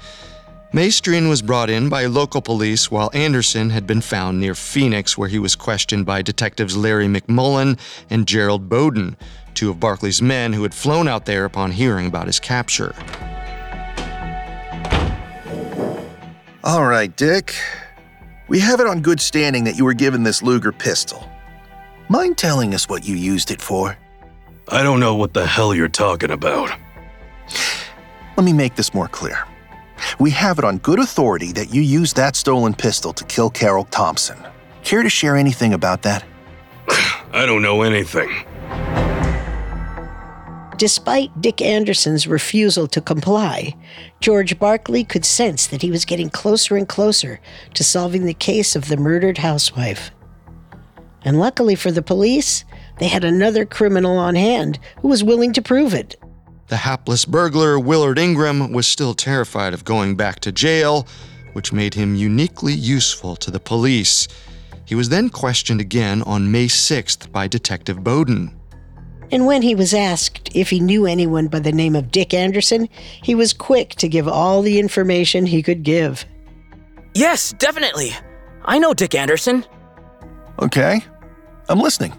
Mastrian 0.73 1.29
was 1.29 1.43
brought 1.43 1.69
in 1.69 1.91
by 1.91 2.07
local 2.07 2.41
police 2.41 2.91
while 2.91 3.11
Anderson 3.13 3.69
had 3.69 3.87
been 3.87 4.01
found 4.01 4.41
near 4.41 4.55
Phoenix, 4.55 5.19
where 5.19 5.29
he 5.29 5.39
was 5.39 5.55
questioned 5.55 6.07
by 6.07 6.23
detectives 6.23 6.75
Larry 6.75 7.07
McMullen 7.07 7.79
and 8.09 8.27
Gerald 8.27 8.71
Bowden, 8.71 9.19
two 9.53 9.69
of 9.69 9.77
Barclay's 9.77 10.23
men 10.23 10.55
who 10.55 10.63
had 10.63 10.73
flown 10.73 11.07
out 11.07 11.27
there 11.27 11.45
upon 11.45 11.73
hearing 11.73 12.07
about 12.07 12.29
his 12.29 12.41
capture. 12.41 12.95
All 16.65 16.87
right, 16.87 17.15
Dick. 17.17 17.57
We 18.47 18.61
have 18.61 18.79
it 18.79 18.87
on 18.87 19.03
good 19.03 19.21
standing 19.21 19.65
that 19.65 19.77
you 19.77 19.85
were 19.85 19.95
given 19.95 20.23
this 20.23 20.45
Luger 20.45 20.71
pistol. 20.71 21.29
Mind 22.09 22.39
telling 22.39 22.73
us 22.73 22.89
what 22.89 23.05
you 23.05 23.17
used 23.17 23.51
it 23.51 23.61
for? 23.61 23.99
I 24.69 24.85
don't 24.85 25.01
know 25.01 25.17
what 25.17 25.35
the 25.35 25.45
hell 25.45 25.75
you're 25.75 25.89
talking 25.89 26.31
about. 26.31 26.71
Let 28.37 28.45
me 28.45 28.53
make 28.53 28.77
this 28.77 28.95
more 28.95 29.09
clear. 29.09 29.45
We 30.21 30.31
have 30.31 30.61
it 30.61 30.65
on 30.65 30.79
good 30.79 31.01
authority 31.01 31.51
that 31.53 31.75
you 31.75 31.83
used 31.83 32.15
that 32.15 32.37
stolen 32.37 32.75
pistol 32.75 33.13
to 33.13 33.25
kill 33.25 33.51
Carol 33.51 33.85
Thompson. 33.87 34.39
Care 34.85 35.03
to 35.03 35.11
share 35.11 35.37
anything 35.37 35.73
about 35.73 36.03
that? 36.03 36.25
I 37.33 37.45
don't 37.45 37.63
know 37.63 37.83
anything. 37.83 38.31
Despite 40.83 41.41
Dick 41.41 41.63
Anderson's 41.63 42.27
refusal 42.27 42.89
to 42.89 43.01
comply, 43.01 43.77
George 44.19 44.59
Barkley 44.59 45.05
could 45.05 45.25
sense 45.25 45.69
that 45.69 45.81
he 45.81 45.93
was 45.93 46.05
getting 46.05 46.29
closer 46.29 46.77
and 46.77 46.89
closer 46.89 47.39
to 47.75 47.85
solving 47.85 48.27
the 48.27 48.35
case 48.35 48.75
of 48.75 48.89
the 48.89 48.97
murdered 48.97 49.39
housewife. 49.39 50.11
And 51.25 51.39
luckily 51.39 51.77
for 51.77 51.93
the 51.93 52.03
police, 52.03 52.65
they 52.99 53.07
had 53.07 53.23
another 53.23 53.65
criminal 53.65 54.19
on 54.19 54.35
hand 54.35 54.81
who 55.03 55.07
was 55.07 55.23
willing 55.23 55.53
to 55.53 55.63
prove 55.63 55.95
it. 55.95 56.17
The 56.67 56.79
hapless 56.79 57.27
burglar, 57.27 57.79
Willard 57.79 58.19
Ingram, 58.19 58.73
was 58.73 58.89
still 58.89 59.15
terrified 59.15 59.75
of 59.75 59.85
going 59.85 60.17
back 60.17 60.41
to 60.41 60.51
jail, 60.51 61.07
which 61.53 61.73
made 61.73 61.95
him 61.95 62.17
uniquely 62.17 62.73
useful 62.73 63.37
to 63.37 63.53
the 63.53 63.61
police. 63.61 64.27
He 64.85 64.97
was 64.97 65.11
then 65.11 65.29
questioned 65.29 65.81
again 65.81 66.23
on 66.23 66.51
May 66.51 66.67
6th 66.67 67.31
by 67.31 67.47
Detective 67.47 68.03
Bowden. 68.03 68.59
And 69.33 69.47
when 69.47 69.63
he 69.63 69.75
was 69.75 69.95
asked 69.95 70.51
if 70.55 70.69
he 70.69 70.79
knew 70.79 71.07
anyone 71.07 71.49
by 71.49 71.59
the 71.59 71.73
name 71.73 71.97
of 71.97 72.11
Dick 72.11 72.35
Anderson, 72.35 72.87
he 73.23 73.35
was 73.35 73.55
quick 73.55 73.95
to 73.97 74.07
give 74.07 74.29
all 74.29 74.61
the 74.61 74.79
information 74.79 75.47
he 75.47 75.63
could 75.63 75.83
give. 75.83 76.27
Yes, 77.15 77.55
definitely. 77.55 78.13
I 78.65 78.79
know 78.79 78.93
Dick 78.93 79.15
Anderson. 79.15 79.65
Okay. 80.61 81.01
I'm 81.71 81.81
listening. 81.81 82.13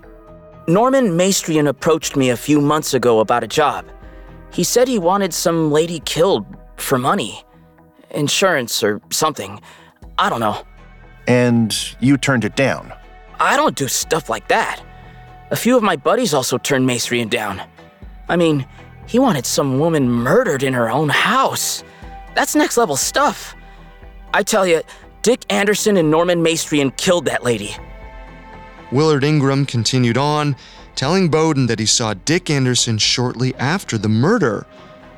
Norman 0.67 1.15
Mastrian 1.17 1.67
approached 1.67 2.15
me 2.15 2.31
a 2.31 2.37
few 2.37 2.59
months 2.59 2.95
ago 2.95 3.19
about 3.19 3.43
a 3.43 3.47
job. 3.47 3.85
He 4.51 4.63
said 4.63 4.87
he 4.87 4.97
wanted 4.97 5.33
some 5.33 5.71
lady 5.71 5.99
killed 5.99 6.45
for 6.77 6.97
money, 6.97 7.43
insurance 8.11 8.83
or 8.83 9.01
something. 9.11 9.61
I 10.17 10.29
don't 10.29 10.39
know. 10.39 10.63
And 11.27 11.75
you 11.99 12.17
turned 12.17 12.43
it 12.43 12.55
down. 12.55 12.91
I 13.39 13.55
don't 13.55 13.75
do 13.75 13.87
stuff 13.87 14.29
like 14.29 14.47
that. 14.47 14.81
A 15.53 15.55
few 15.55 15.77
of 15.77 15.83
my 15.83 15.95
buddies 15.95 16.33
also 16.33 16.57
turned 16.57 16.89
Mastrian 16.89 17.29
down. 17.29 17.61
I 18.27 18.35
mean, 18.35 18.65
he 19.05 19.19
wanted 19.19 19.45
some 19.45 19.77
woman 19.77 20.09
murdered 20.09 20.63
in 20.63 20.73
her 20.73 20.89
own 20.89 21.09
house. 21.09 21.83
That's 22.33 22.55
next 22.55 22.75
level 22.75 22.95
stuff. 22.95 23.55
I 24.33 24.41
tell 24.41 24.65
you, 24.65 24.81
Dick 25.21 25.45
Anderson 25.53 25.95
and 25.97 26.09
Norman 26.09 26.43
Mastrian 26.43 26.89
killed 26.97 27.25
that 27.25 27.43
lady. 27.43 27.75
Willard 28.91 29.23
Ingram 29.23 29.67
continued 29.67 30.17
on, 30.17 30.55
telling 30.95 31.29
Bowden 31.29 31.67
that 31.67 31.77
he 31.77 31.85
saw 31.85 32.15
Dick 32.15 32.49
Anderson 32.49 32.97
shortly 32.97 33.53
after 33.57 33.99
the 33.99 34.09
murder. 34.09 34.65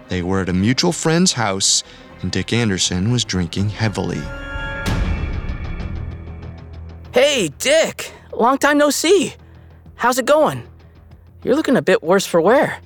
They 0.09 0.21
were 0.21 0.41
at 0.41 0.49
a 0.49 0.53
mutual 0.53 0.91
friend's 0.91 1.31
house, 1.31 1.81
and 2.21 2.29
Dick 2.29 2.51
Anderson 2.51 3.09
was 3.09 3.23
drinking 3.23 3.69
heavily. 3.69 4.21
Hey, 7.13 7.53
Dick! 7.57 8.11
Long 8.33 8.57
time 8.57 8.77
no 8.77 8.89
see. 8.89 9.35
How's 9.95 10.19
it 10.19 10.25
going? 10.25 10.67
You're 11.43 11.55
looking 11.55 11.77
a 11.77 11.81
bit 11.81 12.03
worse 12.03 12.25
for 12.25 12.41
wear. 12.41 12.79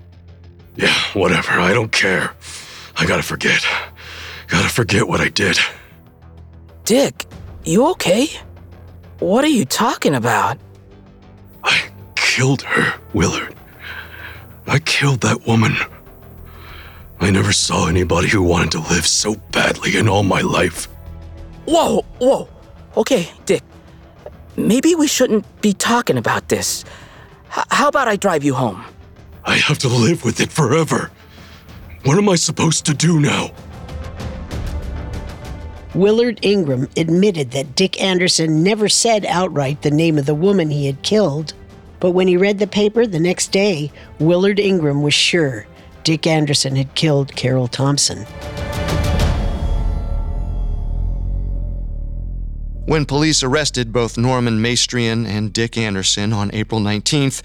Yeah, 0.76 0.94
whatever. 1.14 1.52
I 1.52 1.74
don't 1.74 1.92
care. 1.92 2.32
I 2.98 3.06
gotta 3.06 3.24
forget. 3.24 3.66
Gotta 4.48 4.70
forget 4.70 5.08
what 5.08 5.22
I 5.22 5.30
did. 5.30 5.58
Dick, 6.86 7.26
you 7.64 7.88
okay? 7.92 8.28
What 9.20 9.44
are 9.44 9.50
you 9.50 9.66
talking 9.66 10.16
about? 10.16 10.58
I 11.64 11.90
killed 12.16 12.62
her, 12.64 13.00
Willard. 13.14 13.56
I 14.68 14.80
killed 14.80 15.22
that 15.22 15.46
woman. 15.46 15.76
I 17.20 17.32
never 17.32 17.52
saw 17.52 17.88
anybody 17.88 18.30
who 18.30 18.42
wanted 18.42 18.72
to 18.72 18.80
live 18.80 19.06
so 19.06 19.36
badly 19.52 19.98
in 19.98 20.08
all 20.08 20.24
my 20.24 20.42
life. 20.42 20.86
Whoa, 21.66 22.02
whoa. 22.20 22.48
Okay, 22.96 23.30
Dick. 23.46 23.62
Maybe 24.60 24.94
we 24.94 25.08
shouldn't 25.08 25.62
be 25.62 25.72
talking 25.74 26.18
about 26.18 26.50
this. 26.50 26.84
H- 27.58 27.64
how 27.70 27.88
about 27.88 28.10
I 28.10 28.18
drive 28.18 28.44
you 28.44 28.54
home? 28.54 28.84
I 29.46 29.56
have 29.56 29.78
to 29.80 29.88
live 29.88 30.26
with 30.26 30.42
it 30.42 30.52
forever. 30.52 31.12
What 32.04 32.18
am 32.18 32.28
I 32.28 32.36
supposed 32.36 32.86
to 32.88 32.94
do 32.94 33.20
now? 33.20 33.52
Willard 35.96 36.40
Ingram 36.42 36.90
admitted 36.98 37.52
that 37.52 37.76
Dick 37.76 38.02
Anderson 38.02 38.62
never 38.62 38.90
said 38.90 39.26
outright 39.26 39.82
the 39.82 39.92
name 39.92 40.18
of 40.18 40.26
the 40.26 40.36
woman 40.36 40.70
he 40.70 40.86
had 40.86 41.02
killed. 41.04 41.54
But 42.00 42.12
when 42.12 42.28
he 42.28 42.38
read 42.38 42.60
the 42.60 42.68
paper 42.68 43.08
the 43.08 43.20
next 43.20 43.52
day, 43.52 43.92
Willard 44.20 44.60
Ingram 44.60 45.02
was 45.02 45.14
sure 45.14 45.66
Dick 46.04 46.28
Anderson 46.28 46.76
had 46.76 46.96
killed 46.96 47.36
Carol 47.36 47.68
Thompson. 47.68 48.26
When 52.90 53.06
police 53.06 53.44
arrested 53.44 53.94
both 53.94 54.18
Norman 54.18 54.64
Mastrian 54.64 55.24
and 55.28 55.54
Dick 55.54 55.78
Anderson 55.78 56.34
on 56.34 56.50
April 56.54 56.82
19th, 56.82 57.44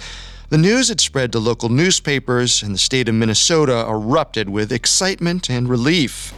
the 0.49 0.57
news 0.57 0.89
had 0.89 1.03
spread 1.03 1.33
to 1.33 1.39
local 1.39 1.69
newspapers, 1.69 2.63
and 2.63 2.73
the 2.75 2.79
state 2.79 3.11
of 3.11 3.15
Minnesota 3.15 3.85
erupted 3.87 4.49
with 4.49 4.73
excitement 4.73 5.51
and 5.51 5.69
relief. 5.69 6.33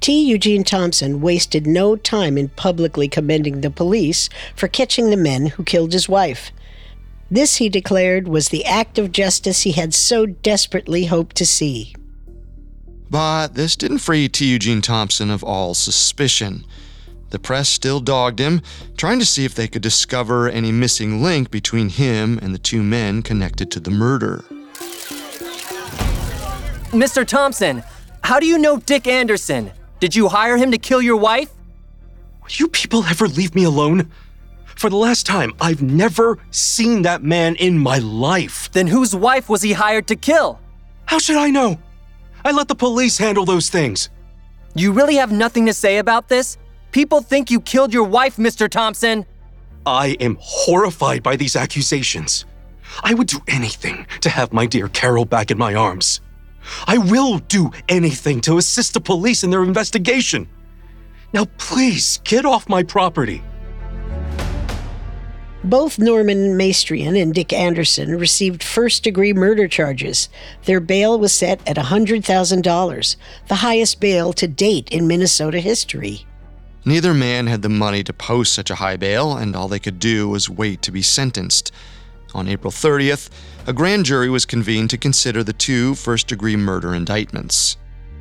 T. 0.00 0.20
Eugene 0.20 0.64
Thompson 0.64 1.20
wasted 1.20 1.64
no 1.64 1.94
time 1.94 2.36
in 2.36 2.48
publicly 2.48 3.06
commending 3.06 3.60
the 3.60 3.70
police 3.70 4.28
for 4.56 4.66
catching 4.66 5.10
the 5.10 5.16
men 5.16 5.46
who 5.46 5.62
killed 5.62 5.92
his 5.92 6.08
wife. 6.08 6.50
This, 7.30 7.58
he 7.58 7.68
declared, 7.68 8.26
was 8.26 8.48
the 8.48 8.64
act 8.64 8.98
of 8.98 9.12
justice 9.12 9.62
he 9.62 9.70
had 9.70 9.94
so 9.94 10.26
desperately 10.26 11.04
hoped 11.04 11.36
to 11.36 11.46
see. 11.46 11.94
But 13.08 13.54
this 13.54 13.76
didn't 13.76 13.98
free 13.98 14.28
T. 14.28 14.50
Eugene 14.50 14.82
Thompson 14.82 15.30
of 15.30 15.44
all 15.44 15.72
suspicion. 15.72 16.64
The 17.30 17.38
press 17.38 17.68
still 17.68 18.00
dogged 18.00 18.38
him, 18.38 18.62
trying 18.96 19.18
to 19.18 19.26
see 19.26 19.44
if 19.44 19.54
they 19.54 19.68
could 19.68 19.82
discover 19.82 20.48
any 20.48 20.72
missing 20.72 21.22
link 21.22 21.50
between 21.50 21.90
him 21.90 22.38
and 22.40 22.54
the 22.54 22.58
two 22.58 22.82
men 22.82 23.22
connected 23.22 23.70
to 23.72 23.80
the 23.80 23.90
murder. 23.90 24.44
Mr. 26.90 27.26
Thompson, 27.26 27.82
how 28.22 28.40
do 28.40 28.46
you 28.46 28.56
know 28.56 28.78
Dick 28.78 29.06
Anderson? 29.06 29.70
Did 30.00 30.14
you 30.14 30.28
hire 30.28 30.56
him 30.56 30.70
to 30.70 30.78
kill 30.78 31.02
your 31.02 31.16
wife? 31.16 31.50
Will 32.42 32.50
you 32.50 32.68
people 32.68 33.04
ever 33.04 33.28
leave 33.28 33.54
me 33.54 33.64
alone? 33.64 34.10
For 34.64 34.88
the 34.88 34.96
last 34.96 35.26
time, 35.26 35.52
I've 35.60 35.82
never 35.82 36.38
seen 36.50 37.02
that 37.02 37.22
man 37.22 37.56
in 37.56 37.78
my 37.78 37.98
life. 37.98 38.70
Then 38.72 38.86
whose 38.86 39.14
wife 39.14 39.48
was 39.48 39.60
he 39.60 39.72
hired 39.72 40.06
to 40.08 40.16
kill? 40.16 40.60
How 41.04 41.18
should 41.18 41.36
I 41.36 41.50
know? 41.50 41.78
I 42.44 42.52
let 42.52 42.68
the 42.68 42.74
police 42.74 43.18
handle 43.18 43.44
those 43.44 43.68
things. 43.68 44.08
You 44.74 44.92
really 44.92 45.16
have 45.16 45.32
nothing 45.32 45.66
to 45.66 45.72
say 45.72 45.98
about 45.98 46.28
this? 46.28 46.56
People 46.92 47.20
think 47.20 47.50
you 47.50 47.60
killed 47.60 47.92
your 47.92 48.04
wife, 48.04 48.36
Mr. 48.36 48.68
Thompson. 48.68 49.26
I 49.84 50.16
am 50.20 50.36
horrified 50.40 51.22
by 51.22 51.36
these 51.36 51.56
accusations. 51.56 52.44
I 53.02 53.14
would 53.14 53.26
do 53.26 53.38
anything 53.46 54.06
to 54.20 54.30
have 54.30 54.52
my 54.52 54.66
dear 54.66 54.88
Carol 54.88 55.24
back 55.24 55.50
in 55.50 55.58
my 55.58 55.74
arms. 55.74 56.20
I 56.86 56.98
will 56.98 57.38
do 57.38 57.70
anything 57.88 58.40
to 58.42 58.58
assist 58.58 58.94
the 58.94 59.00
police 59.00 59.44
in 59.44 59.50
their 59.50 59.62
investigation. 59.62 60.48
Now, 61.32 61.44
please 61.58 62.20
get 62.24 62.44
off 62.44 62.68
my 62.68 62.82
property. 62.82 63.42
Both 65.64 65.98
Norman 65.98 66.56
Mastrian 66.56 67.20
and 67.20 67.34
Dick 67.34 67.52
Anderson 67.52 68.16
received 68.16 68.62
first 68.62 69.02
degree 69.02 69.32
murder 69.32 69.68
charges. 69.68 70.28
Their 70.64 70.80
bail 70.80 71.18
was 71.18 71.32
set 71.32 71.60
at 71.68 71.76
$100,000, 71.76 73.16
the 73.48 73.54
highest 73.54 74.00
bail 74.00 74.32
to 74.34 74.48
date 74.48 74.90
in 74.90 75.06
Minnesota 75.06 75.60
history. 75.60 76.26
Neither 76.84 77.12
man 77.12 77.46
had 77.46 77.62
the 77.62 77.68
money 77.68 78.02
to 78.04 78.12
post 78.12 78.54
such 78.54 78.70
a 78.70 78.76
high 78.76 78.96
bail, 78.96 79.36
and 79.36 79.54
all 79.54 79.68
they 79.68 79.78
could 79.78 79.98
do 79.98 80.28
was 80.28 80.48
wait 80.48 80.82
to 80.82 80.92
be 80.92 81.02
sentenced. 81.02 81.72
On 82.34 82.48
April 82.48 82.70
30th, 82.70 83.30
a 83.66 83.72
grand 83.72 84.04
jury 84.04 84.30
was 84.30 84.46
convened 84.46 84.90
to 84.90 84.98
consider 84.98 85.42
the 85.42 85.52
two 85.52 85.94
first 85.94 86.26
degree 86.28 86.56
murder 86.56 86.94
indictments. 86.94 87.76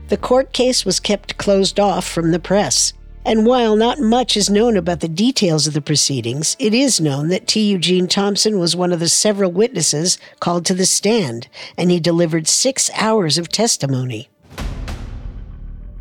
The 0.07 0.17
court 0.17 0.53
case 0.53 0.85
was 0.85 0.99
kept 0.99 1.37
closed 1.37 1.79
off 1.79 2.07
from 2.07 2.31
the 2.31 2.39
press. 2.39 2.93
And 3.25 3.45
while 3.45 3.75
not 3.75 3.99
much 3.99 4.37
is 4.37 4.49
known 4.49 4.77
about 4.77 5.01
the 5.01 5.09
details 5.09 5.67
of 5.67 5.73
the 5.73 5.81
proceedings, 5.81 6.55
it 6.59 6.73
is 6.73 7.01
known 7.01 7.27
that 7.27 7.45
T. 7.45 7.69
Eugene 7.69 8.07
Thompson 8.07 8.57
was 8.57 8.73
one 8.73 8.93
of 8.93 9.01
the 9.01 9.09
several 9.09 9.51
witnesses 9.51 10.17
called 10.39 10.65
to 10.65 10.73
the 10.73 10.85
stand, 10.85 11.49
and 11.77 11.91
he 11.91 11.99
delivered 11.99 12.47
six 12.47 12.89
hours 12.95 13.37
of 13.37 13.49
testimony. 13.49 14.29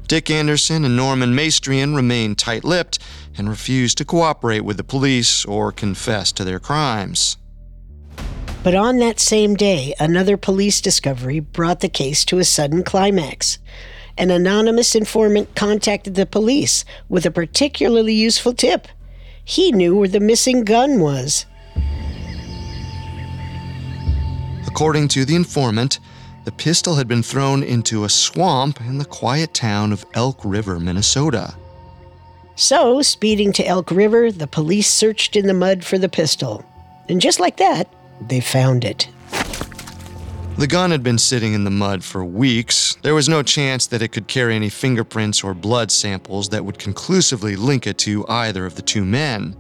Dick 0.07 0.31
Anderson 0.31 0.85
and 0.85 0.97
Norman 0.97 1.35
Mastrian 1.35 1.95
remained 1.95 2.39
tight 2.39 2.65
lipped 2.65 2.99
and 3.37 3.49
refused 3.49 3.99
to 3.99 4.05
cooperate 4.05 4.61
with 4.61 4.77
the 4.77 4.85
police 4.85 5.45
or 5.45 5.73
confess 5.73 6.33
to 6.33 6.45
their 6.45 6.61
crimes. 6.61 7.37
But 8.63 8.75
on 8.75 8.99
that 8.99 9.21
same 9.21 9.55
day, 9.55 9.95
another 10.01 10.37
police 10.37 10.81
discovery 10.81 11.41
brought 11.41 11.81
the 11.81 11.89
case 11.89 12.25
to 12.27 12.39
a 12.39 12.45
sudden 12.45 12.83
climax 12.83 13.59
an 14.19 14.31
anonymous 14.31 14.95
informant 14.95 15.55
contacted 15.55 16.15
the 16.15 16.27
police 16.27 16.85
with 17.09 17.27
a 17.27 17.31
particularly 17.31 18.15
useful 18.15 18.55
tip. 18.55 18.89
He 19.45 19.73
knew 19.73 19.97
where 19.97 20.09
the 20.09 20.21
missing 20.21 20.65
gun 20.65 21.01
was. 21.01 21.47
According 24.67 25.09
to 25.09 25.25
the 25.25 25.35
informant, 25.35 26.01
the 26.47 26.53
pistol 26.53 26.95
had 26.95 27.09
been 27.09 27.25
thrown 27.25 27.65
into 27.65 28.05
a 28.05 28.09
swamp 28.09 28.81
in 28.81 28.99
the 28.99 29.05
quiet 29.05 29.53
town 29.53 29.93
of 29.93 30.07
Elk 30.15 30.39
River, 30.45 30.79
Minnesota. 30.79 31.57
So, 32.55 33.03
speeding 33.03 33.53
to 33.55 33.67
Elk 33.67 33.91
River, 33.91 34.31
the 34.31 34.47
police 34.47 34.89
searched 34.89 35.35
in 35.35 35.49
the 35.49 35.53
mud 35.53 35.85
for 35.85 35.99
the 35.99 36.09
pistol. 36.09 36.65
And 37.09 37.21
just 37.21 37.41
like 37.41 37.57
that, 37.57 37.93
they 38.29 38.39
found 38.39 38.85
it. 38.85 39.09
The 40.57 40.69
gun 40.69 40.93
had 40.93 41.03
been 41.03 41.19
sitting 41.19 41.53
in 41.53 41.65
the 41.65 41.71
mud 41.71 42.05
for 42.05 42.25
weeks. 42.25 42.97
There 43.03 43.15
was 43.15 43.29
no 43.29 43.43
chance 43.43 43.89
that 43.89 44.01
it 44.01 44.13
could 44.13 44.29
carry 44.29 44.55
any 44.55 44.69
fingerprints 44.69 45.43
or 45.43 45.53
blood 45.53 45.91
samples 45.91 46.51
that 46.51 46.65
would 46.65 46.79
conclusively 46.79 47.57
link 47.57 47.89
it 47.89 47.99
to 47.99 48.25
either 48.29 48.65
of 48.65 48.77
the 48.77 48.83
two 48.83 49.05
men. 49.05 49.57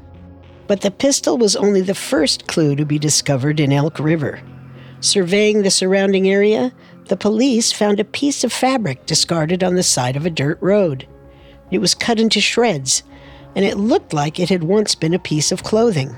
But 0.68 0.82
the 0.82 0.92
pistol 0.92 1.36
was 1.36 1.56
only 1.56 1.80
the 1.80 1.96
first 1.96 2.46
clue 2.46 2.76
to 2.76 2.84
be 2.84 3.00
discovered 3.00 3.58
in 3.58 3.72
Elk 3.72 3.98
River. 3.98 4.40
Surveying 5.06 5.62
the 5.62 5.70
surrounding 5.70 6.28
area, 6.28 6.72
the 7.04 7.16
police 7.16 7.70
found 7.70 8.00
a 8.00 8.04
piece 8.04 8.42
of 8.42 8.52
fabric 8.52 9.06
discarded 9.06 9.62
on 9.62 9.76
the 9.76 9.84
side 9.84 10.16
of 10.16 10.26
a 10.26 10.30
dirt 10.30 10.58
road. 10.60 11.06
It 11.70 11.78
was 11.78 11.94
cut 11.94 12.18
into 12.18 12.40
shreds, 12.40 13.04
and 13.54 13.64
it 13.64 13.76
looked 13.76 14.12
like 14.12 14.40
it 14.40 14.48
had 14.48 14.64
once 14.64 14.96
been 14.96 15.14
a 15.14 15.20
piece 15.20 15.52
of 15.52 15.62
clothing. 15.62 16.16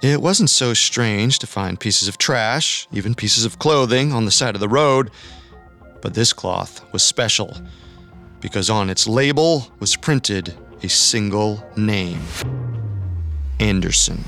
It 0.00 0.22
wasn't 0.22 0.48
so 0.48 0.72
strange 0.72 1.38
to 1.40 1.46
find 1.46 1.78
pieces 1.78 2.08
of 2.08 2.16
trash, 2.16 2.88
even 2.92 3.14
pieces 3.14 3.44
of 3.44 3.58
clothing, 3.58 4.10
on 4.10 4.24
the 4.24 4.30
side 4.30 4.54
of 4.54 4.62
the 4.62 4.70
road. 4.70 5.10
But 6.00 6.14
this 6.14 6.32
cloth 6.32 6.82
was 6.94 7.02
special 7.02 7.58
because 8.40 8.70
on 8.70 8.88
its 8.88 9.06
label 9.06 9.70
was 9.80 9.96
printed 9.96 10.54
a 10.82 10.88
single 10.88 11.62
name 11.76 12.22
Anderson. 13.60 14.24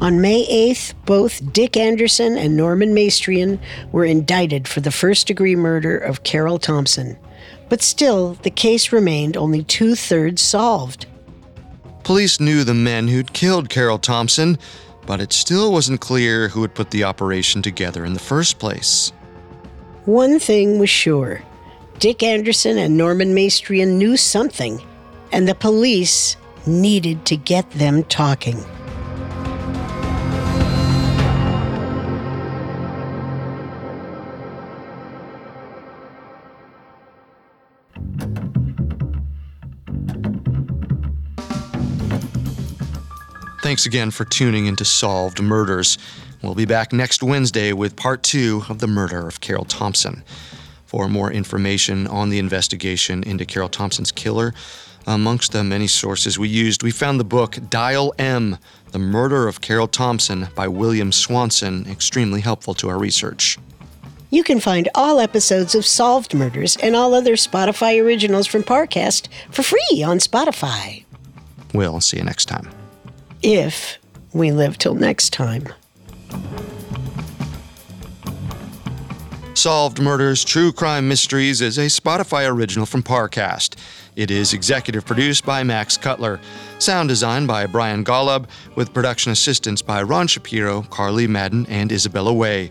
On 0.00 0.20
May 0.20 0.46
8th, 0.46 0.92
both 1.06 1.52
Dick 1.54 1.76
Anderson 1.76 2.36
and 2.36 2.54
Norman 2.56 2.94
Mastrian 2.94 3.58
were 3.92 4.04
indicted 4.04 4.68
for 4.68 4.80
the 4.80 4.90
first 4.90 5.26
degree 5.26 5.56
murder 5.56 5.96
of 5.96 6.22
Carol 6.22 6.58
Thompson. 6.58 7.16
But 7.70 7.82
still, 7.82 8.34
the 8.42 8.50
case 8.50 8.92
remained 8.92 9.36
only 9.36 9.64
two 9.64 9.94
thirds 9.94 10.42
solved. 10.42 11.06
Police 12.04 12.38
knew 12.38 12.62
the 12.62 12.74
men 12.74 13.08
who'd 13.08 13.32
killed 13.32 13.70
Carol 13.70 13.98
Thompson, 13.98 14.58
but 15.06 15.20
it 15.20 15.32
still 15.32 15.72
wasn't 15.72 16.00
clear 16.00 16.48
who 16.48 16.62
had 16.62 16.74
put 16.74 16.90
the 16.90 17.04
operation 17.04 17.62
together 17.62 18.04
in 18.04 18.12
the 18.12 18.20
first 18.20 18.58
place. 18.58 19.12
One 20.04 20.38
thing 20.38 20.78
was 20.78 20.90
sure 20.90 21.42
Dick 21.98 22.22
Anderson 22.22 22.76
and 22.76 22.98
Norman 22.98 23.34
Maestrian 23.34 23.96
knew 23.96 24.18
something, 24.18 24.80
and 25.32 25.48
the 25.48 25.54
police 25.54 26.36
needed 26.66 27.24
to 27.26 27.36
get 27.36 27.68
them 27.70 28.04
talking. 28.04 28.62
Thanks 43.66 43.84
again 43.84 44.12
for 44.12 44.24
tuning 44.24 44.66
into 44.66 44.84
Solved 44.84 45.42
Murders. 45.42 45.98
We'll 46.40 46.54
be 46.54 46.66
back 46.66 46.92
next 46.92 47.20
Wednesday 47.20 47.72
with 47.72 47.96
part 47.96 48.22
two 48.22 48.62
of 48.68 48.78
the 48.78 48.86
murder 48.86 49.26
of 49.26 49.40
Carol 49.40 49.64
Thompson. 49.64 50.22
For 50.84 51.08
more 51.08 51.32
information 51.32 52.06
on 52.06 52.28
the 52.28 52.38
investigation 52.38 53.24
into 53.24 53.44
Carol 53.44 53.68
Thompson's 53.68 54.12
killer, 54.12 54.54
amongst 55.04 55.50
the 55.50 55.64
many 55.64 55.88
sources 55.88 56.38
we 56.38 56.48
used, 56.48 56.84
we 56.84 56.92
found 56.92 57.18
the 57.18 57.24
book 57.24 57.58
Dial 57.68 58.14
M 58.20 58.58
The 58.92 59.00
Murder 59.00 59.48
of 59.48 59.62
Carol 59.62 59.88
Thompson 59.88 60.46
by 60.54 60.68
William 60.68 61.10
Swanson 61.10 61.90
extremely 61.90 62.42
helpful 62.42 62.72
to 62.74 62.88
our 62.88 62.98
research. 63.00 63.58
You 64.30 64.44
can 64.44 64.60
find 64.60 64.88
all 64.94 65.18
episodes 65.18 65.74
of 65.74 65.84
Solved 65.84 66.34
Murders 66.34 66.76
and 66.76 66.94
all 66.94 67.14
other 67.14 67.34
Spotify 67.34 68.00
originals 68.00 68.46
from 68.46 68.62
Parcast 68.62 69.26
for 69.50 69.64
free 69.64 70.04
on 70.06 70.18
Spotify. 70.18 71.02
We'll 71.74 72.00
see 72.00 72.18
you 72.18 72.22
next 72.22 72.44
time 72.44 72.70
if 73.42 73.98
we 74.32 74.52
live 74.52 74.78
till 74.78 74.94
next 74.94 75.32
time. 75.32 75.68
Solved 79.54 80.00
Murders 80.00 80.44
True 80.44 80.70
Crime 80.70 81.08
Mysteries 81.08 81.60
is 81.60 81.78
a 81.78 81.86
Spotify 81.86 82.48
original 82.48 82.84
from 82.84 83.02
Parcast. 83.02 83.74
It 84.14 84.30
is 84.30 84.52
executive 84.52 85.04
produced 85.06 85.46
by 85.46 85.62
Max 85.62 85.96
Cutler, 85.96 86.40
sound 86.78 87.08
design 87.08 87.46
by 87.46 87.66
Brian 87.66 88.04
Golub, 88.04 88.46
with 88.74 88.92
production 88.92 89.32
assistance 89.32 89.80
by 89.82 90.02
Ron 90.02 90.26
Shapiro, 90.26 90.82
Carly 90.82 91.26
Madden, 91.26 91.66
and 91.70 91.90
Isabella 91.90 92.32
Way. 92.32 92.70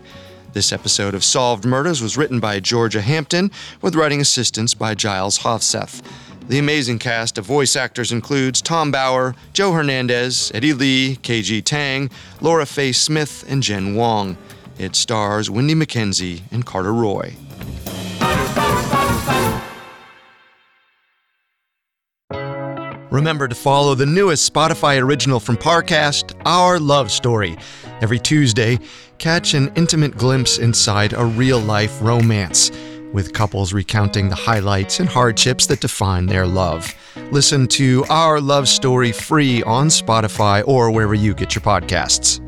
This 0.52 0.72
episode 0.72 1.14
of 1.14 1.22
Solved 1.22 1.64
Murders 1.64 2.00
was 2.00 2.16
written 2.16 2.40
by 2.40 2.60
Georgia 2.60 3.02
Hampton, 3.02 3.50
with 3.82 3.94
writing 3.94 4.20
assistance 4.20 4.72
by 4.72 4.94
Giles 4.94 5.40
Hofseth. 5.40 6.02
The 6.48 6.60
amazing 6.60 7.00
cast 7.00 7.38
of 7.38 7.44
voice 7.44 7.74
actors 7.74 8.12
includes 8.12 8.62
Tom 8.62 8.92
Bauer, 8.92 9.34
Joe 9.52 9.72
Hernandez, 9.72 10.52
Eddie 10.54 10.74
Lee, 10.74 11.16
KG 11.16 11.64
Tang, 11.64 12.08
Laura 12.40 12.64
Faye 12.64 12.92
Smith, 12.92 13.44
and 13.48 13.60
Jen 13.60 13.96
Wong. 13.96 14.36
It 14.78 14.94
stars 14.94 15.50
Wendy 15.50 15.74
McKenzie 15.74 16.42
and 16.52 16.64
Carter 16.64 16.92
Roy. 16.92 17.34
Remember 23.10 23.48
to 23.48 23.54
follow 23.54 23.96
the 23.96 24.06
newest 24.06 24.52
Spotify 24.52 25.02
original 25.02 25.40
from 25.40 25.56
Parcast, 25.56 26.40
Our 26.44 26.78
Love 26.78 27.10
Story. 27.10 27.56
Every 28.02 28.20
Tuesday, 28.20 28.78
catch 29.18 29.54
an 29.54 29.72
intimate 29.74 30.16
glimpse 30.16 30.58
inside 30.58 31.12
a 31.12 31.24
real 31.24 31.58
life 31.58 32.00
romance, 32.02 32.70
with 33.16 33.32
couples 33.32 33.72
recounting 33.72 34.28
the 34.28 34.34
highlights 34.34 35.00
and 35.00 35.08
hardships 35.08 35.66
that 35.66 35.80
define 35.80 36.26
their 36.26 36.46
love. 36.46 36.94
Listen 37.32 37.66
to 37.68 38.04
Our 38.10 38.42
Love 38.42 38.68
Story 38.68 39.10
free 39.10 39.62
on 39.62 39.88
Spotify 39.88 40.62
or 40.68 40.90
wherever 40.90 41.14
you 41.14 41.34
get 41.34 41.54
your 41.54 41.62
podcasts. 41.62 42.40